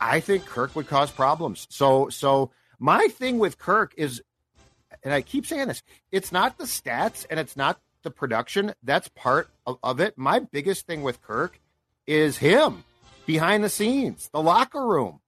I 0.00 0.20
think 0.20 0.46
Kirk 0.46 0.74
would 0.76 0.86
cause 0.86 1.10
problems. 1.10 1.66
So, 1.70 2.08
so 2.08 2.50
my 2.78 3.08
thing 3.08 3.38
with 3.38 3.58
Kirk 3.58 3.92
is, 3.96 4.22
and 5.02 5.12
I 5.12 5.22
keep 5.22 5.46
saying 5.46 5.68
this, 5.68 5.82
it's 6.10 6.32
not 6.32 6.58
the 6.58 6.64
stats 6.64 7.26
and 7.28 7.38
it's 7.38 7.56
not 7.56 7.80
the 8.02 8.10
production. 8.10 8.72
That's 8.82 9.08
part 9.08 9.50
of, 9.66 9.78
of 9.82 10.00
it. 10.00 10.16
My 10.16 10.38
biggest 10.38 10.86
thing 10.86 11.02
with 11.02 11.20
Kirk 11.20 11.60
is 12.06 12.38
him 12.38 12.84
behind 13.26 13.62
the 13.62 13.68
scenes, 13.68 14.30
the 14.32 14.42
locker 14.42 14.84
room. 14.84 15.20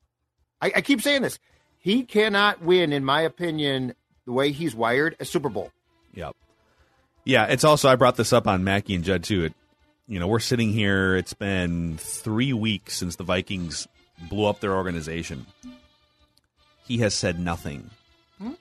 I, 0.61 0.73
I 0.77 0.81
keep 0.81 1.03
saying 1.03 1.23
this. 1.23 1.39
He 1.83 2.05
cannot 2.05 2.62
win, 2.62 2.92
in 2.92 3.05
my 3.05 3.21
opinion, 3.23 3.95
the 4.25 4.33
way 4.33 4.53
he's 4.53 4.75
wired, 4.75 5.16
a 5.21 5.25
Super 5.25 5.49
Bowl. 5.49 5.71
Yep. 6.14 6.35
Yeah, 7.25 7.47
it's 7.47 7.64
also 7.64 7.88
I 7.88 7.97
brought 7.97 8.16
this 8.16 8.33
up 8.33 8.47
on 8.47 8.64
Mackey 8.64 8.95
and 8.95 9.05
Judd 9.05 9.25
too. 9.25 9.45
It, 9.45 9.55
you 10.07 10.18
know, 10.18 10.29
we're 10.29 10.38
sitting 10.38 10.73
here. 10.73 11.16
It's 11.16 11.35
been 11.35 11.99
three 11.99 12.53
weeks 12.53 12.97
since 12.97 13.16
the 13.16 13.25
Vikings 13.25 13.87
blew 14.29 14.47
up 14.47 14.61
their 14.61 14.75
organization. 14.75 15.47
He 16.87 16.99
has 16.99 17.14
said 17.14 17.38
nothing. 17.38 17.90
Hmm? 18.38 18.53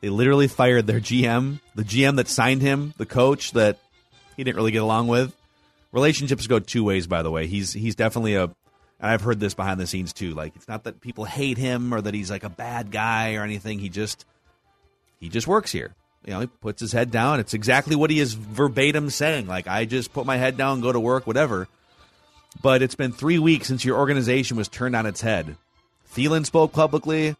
They 0.00 0.08
literally 0.08 0.48
fired 0.48 0.86
their 0.86 1.00
GM, 1.00 1.60
the 1.74 1.82
GM 1.82 2.16
that 2.16 2.28
signed 2.28 2.62
him, 2.62 2.94
the 2.98 3.06
coach 3.06 3.52
that 3.52 3.78
he 4.36 4.44
didn't 4.44 4.56
really 4.56 4.70
get 4.70 4.82
along 4.82 5.08
with. 5.08 5.34
relationships 5.92 6.46
go 6.46 6.58
two 6.58 6.84
ways. 6.84 7.06
By 7.06 7.22
the 7.22 7.30
way, 7.30 7.46
he's 7.46 7.72
he's 7.72 7.94
definitely 7.94 8.34
a. 8.34 8.50
And 9.00 9.10
I've 9.10 9.22
heard 9.22 9.40
this 9.40 9.54
behind 9.54 9.78
the 9.78 9.86
scenes 9.86 10.12
too. 10.12 10.34
Like 10.34 10.56
it's 10.56 10.68
not 10.68 10.84
that 10.84 11.00
people 11.00 11.24
hate 11.24 11.58
him 11.58 11.92
or 11.92 12.00
that 12.00 12.14
he's 12.14 12.30
like 12.30 12.44
a 12.44 12.48
bad 12.48 12.90
guy 12.90 13.34
or 13.34 13.42
anything. 13.42 13.78
He 13.78 13.88
just 13.88 14.24
he 15.20 15.28
just 15.28 15.46
works 15.46 15.72
here. 15.72 15.94
You 16.24 16.32
know, 16.32 16.40
he 16.40 16.46
puts 16.46 16.80
his 16.80 16.92
head 16.92 17.10
down. 17.10 17.38
It's 17.38 17.54
exactly 17.54 17.94
what 17.94 18.10
he 18.10 18.18
is 18.18 18.34
verbatim 18.34 19.10
saying. 19.10 19.46
Like 19.46 19.68
I 19.68 19.84
just 19.84 20.12
put 20.12 20.26
my 20.26 20.36
head 20.36 20.56
down, 20.56 20.80
go 20.80 20.92
to 20.92 21.00
work, 21.00 21.26
whatever. 21.26 21.68
But 22.62 22.82
it's 22.82 22.94
been 22.94 23.12
three 23.12 23.38
weeks 23.38 23.68
since 23.68 23.84
your 23.84 23.98
organization 23.98 24.56
was 24.56 24.68
turned 24.68 24.96
on 24.96 25.06
its 25.06 25.20
head. 25.20 25.56
Thielen 26.14 26.46
spoke 26.46 26.72
publicly. 26.72 27.36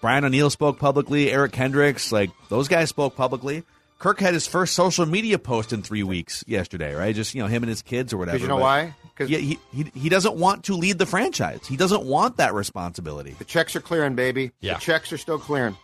Brian 0.00 0.24
O'Neill 0.24 0.50
spoke 0.50 0.78
publicly. 0.78 1.30
Eric 1.30 1.52
Kendricks, 1.52 2.10
like 2.10 2.30
those 2.48 2.68
guys 2.68 2.88
spoke 2.88 3.16
publicly. 3.16 3.62
Kirk 4.00 4.18
had 4.18 4.32
his 4.32 4.46
first 4.46 4.74
social 4.74 5.04
media 5.04 5.38
post 5.38 5.74
in 5.74 5.82
three 5.82 6.02
weeks 6.02 6.42
yesterday, 6.46 6.94
right? 6.94 7.14
Just 7.14 7.34
you 7.34 7.42
know 7.42 7.48
him 7.48 7.62
and 7.62 7.68
his 7.68 7.82
kids 7.82 8.12
or 8.14 8.16
whatever. 8.16 8.38
Because 8.38 8.42
you 8.42 8.48
know 8.48 8.56
But- 8.56 8.62
why? 8.62 8.94
Because 9.14 9.30
Yeah, 9.30 9.38
he, 9.38 9.58
he 9.74 9.92
he 9.94 10.08
doesn't 10.08 10.36
want 10.36 10.64
to 10.64 10.74
lead 10.74 10.96
the 10.98 11.04
franchise. 11.04 11.60
He 11.66 11.76
doesn't 11.76 12.04
want 12.04 12.38
that 12.38 12.54
responsibility. 12.54 13.36
the 13.38 13.44
checks 13.44 13.76
are 13.76 13.80
clearing, 13.80 14.14
baby. 14.14 14.52
Yeah. 14.60 14.74
The 14.74 14.80
checks 14.80 15.12
are 15.12 15.18
still 15.18 15.38
clearing. 15.38 15.76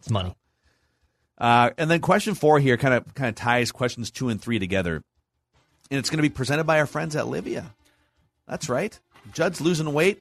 It's 0.00 0.10
money. 0.10 0.34
Uh, 1.38 1.70
and 1.78 1.88
then 1.88 2.00
question 2.00 2.34
four 2.34 2.58
here 2.58 2.76
kind 2.76 2.94
of 2.94 3.14
kind 3.14 3.28
of 3.28 3.36
ties 3.36 3.70
questions 3.70 4.10
two 4.10 4.28
and 4.28 4.42
three 4.42 4.58
together, 4.58 4.96
and 5.92 5.98
it's 6.00 6.10
going 6.10 6.18
to 6.18 6.22
be 6.22 6.30
presented 6.30 6.64
by 6.64 6.80
our 6.80 6.86
friends 6.86 7.14
at 7.14 7.26
Livea. 7.26 7.66
That's 8.48 8.68
right. 8.68 8.98
Judd's 9.32 9.60
losing 9.60 9.92
weight 9.92 10.20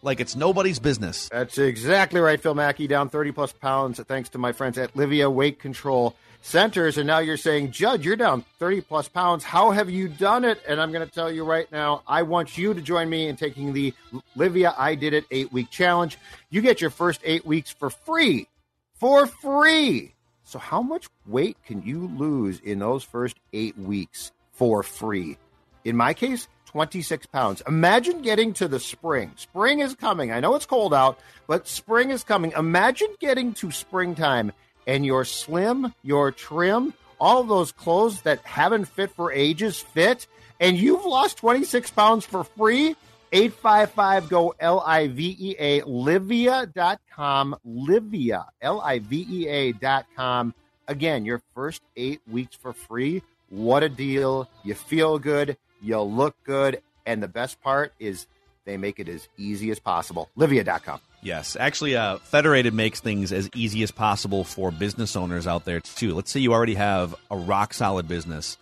like 0.00 0.20
it's 0.20 0.34
nobody's 0.34 0.78
business. 0.78 1.28
That's 1.30 1.58
exactly 1.58 2.20
right, 2.20 2.40
Phil 2.40 2.54
Mackey. 2.54 2.86
Down 2.86 3.08
30 3.08 3.32
plus 3.32 3.52
pounds 3.52 4.00
thanks 4.00 4.30
to 4.30 4.38
my 4.38 4.52
friends 4.52 4.78
at 4.78 4.94
Livea 4.94 5.30
Weight 5.32 5.58
Control 5.58 6.16
Centers. 6.42 6.98
And 6.98 7.06
now 7.06 7.20
you're 7.20 7.36
saying, 7.36 7.70
Judd, 7.70 8.04
you're 8.04 8.16
down 8.16 8.44
30 8.58 8.82
plus 8.82 9.08
pounds. 9.08 9.44
How 9.44 9.70
have 9.70 9.88
you 9.88 10.08
done 10.08 10.44
it? 10.44 10.60
And 10.68 10.80
I'm 10.80 10.92
going 10.92 11.06
to 11.06 11.12
tell 11.12 11.30
you 11.30 11.44
right 11.44 11.70
now, 11.72 12.02
I 12.06 12.22
want 12.22 12.58
you 12.58 12.74
to 12.74 12.80
join 12.80 13.08
me 13.08 13.28
in 13.28 13.36
taking 13.36 13.72
the 13.72 13.94
Livea 14.36 14.74
I 14.76 14.96
Did 14.96 15.14
It 15.14 15.24
eight 15.30 15.52
week 15.52 15.70
challenge. 15.70 16.18
You 16.50 16.60
get 16.60 16.80
your 16.80 16.90
first 16.90 17.20
eight 17.24 17.46
weeks 17.46 17.70
for 17.70 17.88
free. 17.90 18.48
For 18.94 19.26
free. 19.26 20.14
So, 20.44 20.58
how 20.58 20.82
much 20.82 21.06
weight 21.26 21.56
can 21.64 21.82
you 21.82 22.08
lose 22.18 22.60
in 22.60 22.80
those 22.80 23.04
first 23.04 23.38
eight 23.52 23.78
weeks 23.78 24.32
for 24.52 24.82
free? 24.82 25.38
In 25.84 25.96
my 25.96 26.12
case, 26.12 26.48
26 26.66 27.26
pounds. 27.26 27.62
Imagine 27.66 28.22
getting 28.22 28.52
to 28.54 28.66
the 28.66 28.80
spring. 28.80 29.32
Spring 29.36 29.80
is 29.80 29.94
coming. 29.94 30.32
I 30.32 30.40
know 30.40 30.54
it's 30.54 30.66
cold 30.66 30.94
out, 30.94 31.18
but 31.46 31.68
spring 31.68 32.10
is 32.10 32.24
coming. 32.24 32.52
Imagine 32.56 33.08
getting 33.20 33.52
to 33.54 33.70
springtime 33.70 34.52
and 34.86 35.04
you're 35.04 35.24
slim, 35.24 35.94
you're 36.02 36.30
trim, 36.30 36.94
all 37.20 37.44
those 37.44 37.72
clothes 37.72 38.22
that 38.22 38.40
haven't 38.42 38.86
fit 38.86 39.10
for 39.12 39.32
ages 39.32 39.78
fit, 39.78 40.26
and 40.60 40.76
you've 40.76 41.04
lost 41.04 41.38
26 41.38 41.90
pounds 41.90 42.24
for 42.24 42.44
free. 42.44 42.96
855 43.34 44.28
go 44.28 44.54
L 44.60 44.80
I 44.84 45.08
V 45.08 45.36
E 45.38 45.56
A 45.58 45.80
Livea.com. 45.82 47.56
Livea, 47.66 48.44
L 48.60 48.80
I 48.80 48.98
V 48.98 49.26
E 49.30 49.48
A.com. 49.48 50.54
Again, 50.86 51.24
your 51.24 51.40
first 51.54 51.80
eight 51.96 52.20
weeks 52.30 52.54
for 52.56 52.74
free. 52.74 53.22
What 53.48 53.82
a 53.82 53.88
deal. 53.88 54.48
You 54.64 54.74
feel 54.74 55.18
good, 55.18 55.56
you 55.80 55.98
look 56.00 56.36
good, 56.44 56.82
and 57.06 57.22
the 57.22 57.28
best 57.28 57.60
part 57.62 57.94
is 57.98 58.26
they 58.64 58.76
make 58.76 58.98
it 58.98 59.08
as 59.08 59.28
easy 59.38 59.70
as 59.70 59.78
possible. 59.78 60.28
Livea.com. 60.36 61.00
Yes, 61.24 61.56
actually, 61.58 61.94
uh, 61.94 62.18
Federated 62.18 62.74
makes 62.74 62.98
things 62.98 63.32
as 63.32 63.48
easy 63.54 63.84
as 63.84 63.92
possible 63.92 64.42
for 64.42 64.72
business 64.72 65.14
owners 65.14 65.46
out 65.46 65.64
there 65.64 65.78
too. 65.78 66.14
Let's 66.14 66.32
say 66.32 66.40
you 66.40 66.52
already 66.52 66.74
have 66.74 67.14
a 67.30 67.36
rock 67.36 67.74
solid 67.74 68.08
business, 68.08 68.58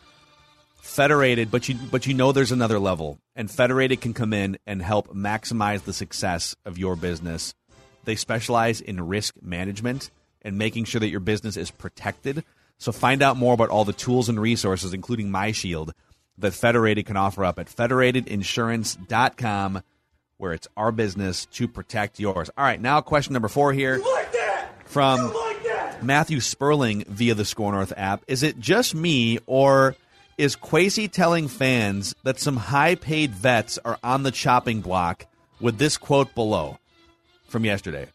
Federated, 0.83 1.51
but 1.51 1.71
you 1.71 1.77
but 1.91 2.07
you 2.07 2.13
know 2.13 2.33
there's 2.33 2.53
another 2.53 2.79
level, 2.79 3.19
and 3.35 3.51
Federated 3.51 4.03
can 4.03 4.13
come 4.13 4.35
in 4.35 4.59
and 4.67 4.83
help 4.83 5.09
maximize 5.09 5.85
the 5.85 5.95
success 5.95 6.55
of 6.67 6.77
your 6.77 6.97
business. 6.97 7.55
They 8.05 8.15
specialize 8.15 8.83
in 8.83 9.07
risk 9.07 9.37
management 9.41 10.11
and 10.43 10.59
making 10.59 10.85
sure 10.85 11.01
that 11.01 11.09
your 11.09 11.21
business 11.21 11.57
is 11.57 11.71
protected. 11.71 12.45
So 12.77 12.93
find 12.93 13.23
out 13.23 13.39
more 13.39 13.55
about 13.55 13.71
all 13.71 13.87
the 13.87 13.95
tools 13.95 14.29
and 14.29 14.39
resources, 14.41 14.93
including 14.93 15.31
MyShield, 15.31 15.93
that 16.37 16.53
Federated 16.53 17.07
can 17.07 17.17
offer 17.17 17.43
up 17.45 17.59
at 17.59 17.69
federatedinsurance.com 17.69 19.83
where 20.41 20.53
it's 20.53 20.67
our 20.77 20.91
business 20.91 21.47
to 21.47 21.69
protect 21.69 22.19
yours. 22.19 22.51
All 22.57 22.65
right, 22.65 22.81
now 22.81 23.01
question 23.01 23.35
number 23.35 23.49
four 23.49 23.73
here 23.73 23.99
Like 23.99 24.35
from 24.87 25.33
like. 25.33 25.51
Matthew 26.03 26.41
Sperling 26.41 27.05
via 27.07 27.35
the 27.35 27.45
Score 27.45 27.73
North 27.73 27.93
app. 27.97 28.25
Is 28.27 28.43
it 28.43 28.59
just 28.59 28.95
me, 28.95 29.39
or 29.47 29.95
is 30.39 30.57
Kwesi 30.57 31.11
telling 31.11 31.49
fans 31.49 32.15
that 32.23 32.41
some 32.41 32.57
high 32.57 32.95
paid 32.95 33.33
vets 33.33 33.79
are 33.85 33.99
on 34.03 34.23
the 34.23 34.31
chopping 34.31 34.81
block 34.81 35.27
with 35.61 35.79
this 35.79 35.99
quote 35.99 36.35
below 36.35 36.79
from 37.49 37.65
yesterday? 37.65 38.07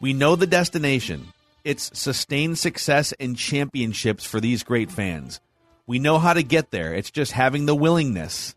We 0.00 0.14
know 0.14 0.36
the 0.36 0.46
destination. 0.46 1.28
It's 1.64 1.96
sustained 1.96 2.58
success 2.58 3.12
and 3.20 3.36
championships 3.36 4.24
for 4.24 4.40
these 4.40 4.62
great 4.62 4.90
fans. 4.90 5.40
We 5.86 5.98
know 5.98 6.18
how 6.18 6.32
to 6.32 6.42
get 6.42 6.70
there. 6.70 6.94
It's 6.94 7.10
just 7.10 7.32
having 7.32 7.66
the 7.66 7.74
willingness, 7.74 8.54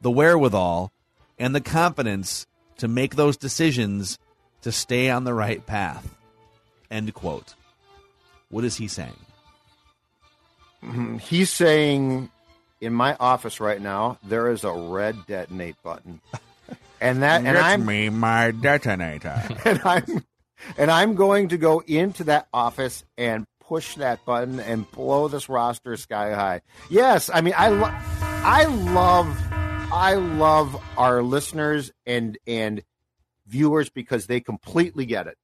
the 0.00 0.10
wherewithal, 0.10 0.90
and 1.38 1.54
the 1.54 1.60
confidence 1.60 2.46
to 2.78 2.88
make 2.88 3.16
those 3.16 3.36
decisions 3.36 4.18
to 4.62 4.72
stay 4.72 5.10
on 5.10 5.24
the 5.24 5.34
right 5.34 5.64
path. 5.66 6.14
End 6.90 7.12
quote. 7.14 7.54
What 8.50 8.64
is 8.64 8.76
he 8.76 8.88
saying? 8.88 9.16
Mm-hmm. 10.82 11.18
He's 11.18 11.50
saying 11.50 12.30
in 12.80 12.92
my 12.92 13.16
office 13.18 13.60
right 13.60 13.80
now, 13.80 14.18
there 14.22 14.50
is 14.50 14.64
a 14.64 14.72
red 14.72 15.26
detonate 15.26 15.82
button. 15.82 16.20
And 17.00 17.22
that 17.22 17.44
and 17.44 17.56
I'm 17.56 17.86
me, 17.86 18.08
my 18.08 18.50
detonator. 18.50 19.40
and 19.64 19.80
I'm 19.84 20.24
and 20.76 20.90
I'm 20.90 21.14
going 21.14 21.48
to 21.50 21.56
go 21.56 21.78
into 21.86 22.24
that 22.24 22.48
office 22.52 23.04
and 23.16 23.46
push 23.60 23.94
that 23.94 24.24
button 24.24 24.58
and 24.58 24.90
blow 24.90 25.28
this 25.28 25.48
roster 25.48 25.96
sky 25.96 26.34
high. 26.34 26.60
Yes, 26.90 27.30
I 27.32 27.40
mean 27.40 27.54
I 27.56 27.68
lo- 27.68 27.94
I 28.20 28.64
love 28.64 29.47
I 29.90 30.14
love 30.14 30.80
our 30.98 31.22
listeners 31.22 31.92
and 32.06 32.36
and 32.46 32.82
viewers 33.46 33.88
because 33.88 34.26
they 34.26 34.40
completely 34.40 35.06
get 35.06 35.26
it. 35.26 35.38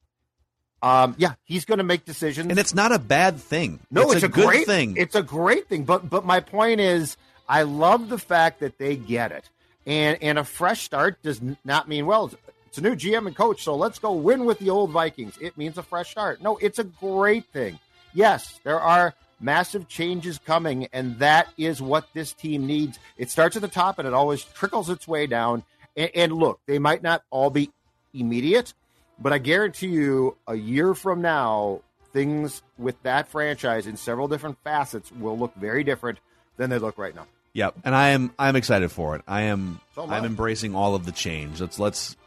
Um, 0.83 1.15
yeah, 1.17 1.33
he's 1.43 1.65
going 1.65 1.79
to 1.79 1.83
make 1.83 2.05
decisions, 2.05 2.51
and 2.51 2.59
it's 2.59 2.75
not 2.75 2.91
a 2.91 2.99
bad 2.99 3.39
thing. 3.39 3.79
no, 3.89 4.11
it's, 4.11 4.21
a, 4.21 4.27
good 4.27 4.45
great 4.45 4.65
thing. 4.67 4.97
It's 4.97 5.15
a 5.15 5.23
great 5.23 5.67
thing. 5.67 5.83
But 5.83 6.09
but 6.09 6.25
my 6.25 6.41
point 6.41 6.79
is, 6.79 7.17
I 7.49 7.63
love 7.63 8.09
the 8.09 8.19
fact 8.19 8.59
that 8.59 8.77
they 8.77 8.95
get 8.95 9.31
it, 9.31 9.49
and 9.87 10.19
and 10.21 10.37
a 10.37 10.43
fresh 10.43 10.83
start 10.83 11.23
does 11.23 11.41
not 11.63 11.89
mean 11.89 12.05
well. 12.05 12.25
It's, 12.25 12.35
it's 12.67 12.77
a 12.77 12.81
new 12.81 12.95
GM 12.95 13.25
and 13.25 13.35
coach, 13.35 13.63
so 13.63 13.75
let's 13.75 13.97
go 13.97 14.11
win 14.11 14.45
with 14.45 14.59
the 14.59 14.69
old 14.69 14.91
Vikings. 14.91 15.37
It 15.41 15.57
means 15.57 15.77
a 15.79 15.83
fresh 15.83 16.11
start. 16.11 16.41
No, 16.41 16.57
it's 16.57 16.77
a 16.77 16.83
great 16.83 17.45
thing. 17.45 17.79
Yes, 18.13 18.59
there 18.63 18.79
are 18.79 19.15
massive 19.39 19.87
changes 19.87 20.39
coming, 20.45 20.87
and 20.93 21.19
that 21.19 21.47
is 21.57 21.81
what 21.81 22.07
this 22.13 22.33
team 22.33 22.65
needs. 22.65 22.99
It 23.17 23.29
starts 23.29 23.55
at 23.55 23.61
the 23.61 23.67
top, 23.67 23.99
and 23.99 24.07
it 24.07 24.13
always 24.13 24.43
trickles 24.43 24.89
its 24.89 25.07
way 25.07 25.27
down. 25.27 25.63
And, 25.95 26.11
and 26.15 26.33
look, 26.33 26.59
they 26.65 26.79
might 26.79 27.03
not 27.03 27.23
all 27.29 27.49
be 27.49 27.71
immediate, 28.13 28.73
but 29.19 29.33
I 29.33 29.37
guarantee 29.37 29.87
you, 29.87 30.37
a 30.47 30.55
year 30.55 30.93
from 30.93 31.21
now, 31.21 31.81
things 32.13 32.61
with 32.77 33.01
that 33.03 33.27
franchise 33.27 33.87
in 33.87 33.97
several 33.97 34.27
different 34.27 34.57
facets 34.63 35.11
will 35.11 35.37
look 35.37 35.53
very 35.55 35.83
different 35.83 36.19
than 36.57 36.69
they 36.69 36.79
look 36.79 36.97
right 36.97 37.13
now. 37.13 37.27
Yep, 37.53 37.75
and 37.85 37.95
I 37.95 38.09
am 38.09 38.33
I'm 38.37 38.57
excited 38.57 38.91
for 38.91 39.15
it. 39.15 39.21
I 39.27 39.43
am 39.43 39.79
So 39.95 40.09
I'm 40.09 40.25
embracing 40.25 40.75
all 40.75 40.93
of 40.93 41.05
the 41.05 41.13
change. 41.13 41.61
Let's 41.61 41.79
let's 41.79 42.17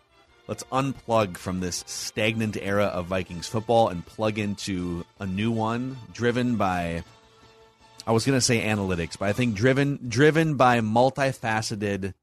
let's 0.48 0.64
unplug 0.72 1.36
from 1.36 1.60
this 1.60 1.84
stagnant 1.86 2.56
era 2.56 2.86
of 2.86 3.06
Vikings 3.06 3.46
football 3.46 3.88
and 3.88 4.04
plug 4.04 4.38
into 4.38 5.04
a 5.20 5.26
new 5.26 5.52
one 5.52 5.96
driven 6.12 6.56
by 6.56 7.04
I 8.06 8.12
was 8.12 8.24
going 8.24 8.38
to 8.38 8.44
say 8.44 8.62
analytics, 8.62 9.18
but 9.18 9.28
I 9.28 9.34
think 9.34 9.54
driven 9.54 10.00
driven 10.08 10.54
by 10.56 10.80
multifaceted 10.80 12.14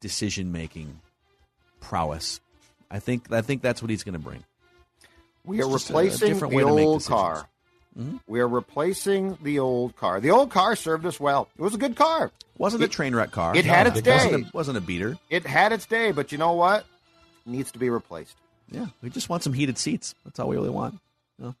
decision 0.00 0.52
making 0.52 1.00
prowess. 1.80 2.40
I 2.90 2.98
think 2.98 3.32
I 3.32 3.40
think 3.40 3.62
that's 3.62 3.80
what 3.80 3.90
he's 3.90 4.02
going 4.02 4.14
to 4.14 4.18
bring. 4.18 4.44
We 5.44 5.62
are 5.62 5.64
It's 5.64 5.84
just 5.84 5.90
a 5.90 5.94
replacing 5.94 6.38
the 6.38 6.48
way 6.48 6.64
to 6.64 6.74
make 6.74 6.86
old 6.86 7.04
car. 7.04 7.48
Mm-hmm. 7.98 8.16
We 8.26 8.40
are 8.40 8.48
replacing 8.48 9.38
the 9.42 9.58
old 9.58 9.96
car. 9.96 10.20
The 10.20 10.30
old 10.30 10.50
car 10.50 10.76
served 10.76 11.06
us 11.06 11.18
well. 11.18 11.48
It 11.56 11.62
was 11.62 11.74
a 11.74 11.78
good 11.78 11.96
car. 11.96 12.30
Wasn't 12.58 12.82
a 12.82 12.88
train 12.88 13.14
wreck 13.14 13.30
car. 13.30 13.56
it 13.56 13.64
had 13.64 13.86
its 13.86 14.06
wasn't 14.06 14.32
day. 14.32 14.48
A, 14.48 14.50
wasn't 14.52 14.76
a 14.76 14.80
beater. 14.80 15.16
It 15.30 15.46
had 15.46 15.72
its 15.72 15.86
day, 15.86 16.12
but 16.12 16.30
you 16.30 16.38
know 16.38 16.52
what? 16.52 16.84
Needs 17.46 17.72
to 17.72 17.78
be 17.78 17.90
replaced. 17.90 18.36
Yeah, 18.70 18.86
we 19.02 19.10
just 19.10 19.28
want 19.28 19.42
some 19.42 19.52
heated 19.52 19.78
seats. 19.78 20.14
That's 20.24 20.38
all 20.38 20.48
we 20.48 20.56
really 20.56 20.70
want. 20.70 21.00
you 21.38 21.46
know? 21.46 21.54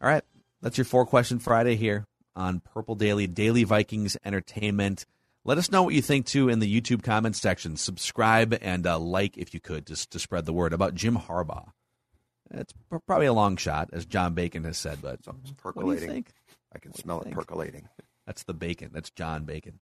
All 0.00 0.08
right, 0.08 0.24
that's 0.62 0.78
your 0.78 0.84
four 0.84 1.04
question 1.06 1.38
Friday 1.38 1.76
here 1.76 2.06
on 2.34 2.60
Purple 2.60 2.94
Daily 2.94 3.26
Daily 3.26 3.64
Vikings 3.64 4.16
Entertainment. 4.24 5.04
Let 5.44 5.58
us 5.58 5.70
know 5.70 5.82
what 5.82 5.94
you 5.94 6.00
think 6.00 6.24
too 6.26 6.48
in 6.48 6.60
the 6.60 6.80
YouTube 6.80 7.02
comments 7.02 7.40
section. 7.40 7.76
Subscribe 7.76 8.56
and 8.62 8.86
uh, 8.86 8.98
like 8.98 9.36
if 9.36 9.52
you 9.52 9.60
could, 9.60 9.86
just 9.86 10.10
to 10.12 10.18
spread 10.18 10.46
the 10.46 10.52
word 10.54 10.72
about 10.72 10.94
Jim 10.94 11.16
Harbaugh. 11.18 11.68
It's 12.50 12.72
probably 13.06 13.26
a 13.26 13.32
long 13.32 13.56
shot, 13.56 13.90
as 13.92 14.06
John 14.06 14.34
Bacon 14.34 14.64
has 14.64 14.78
said, 14.78 15.00
but 15.02 15.18
what 15.24 15.42
do 15.42 15.48
you 15.48 15.54
percolating. 15.56 16.08
think? 16.08 16.28
I 16.74 16.78
can 16.78 16.94
smell 16.94 17.20
it 17.20 17.24
think? 17.24 17.36
percolating. 17.36 17.88
That's 18.26 18.44
the 18.44 18.54
bacon. 18.54 18.90
That's 18.92 19.10
John 19.10 19.44
Bacon. 19.44 19.72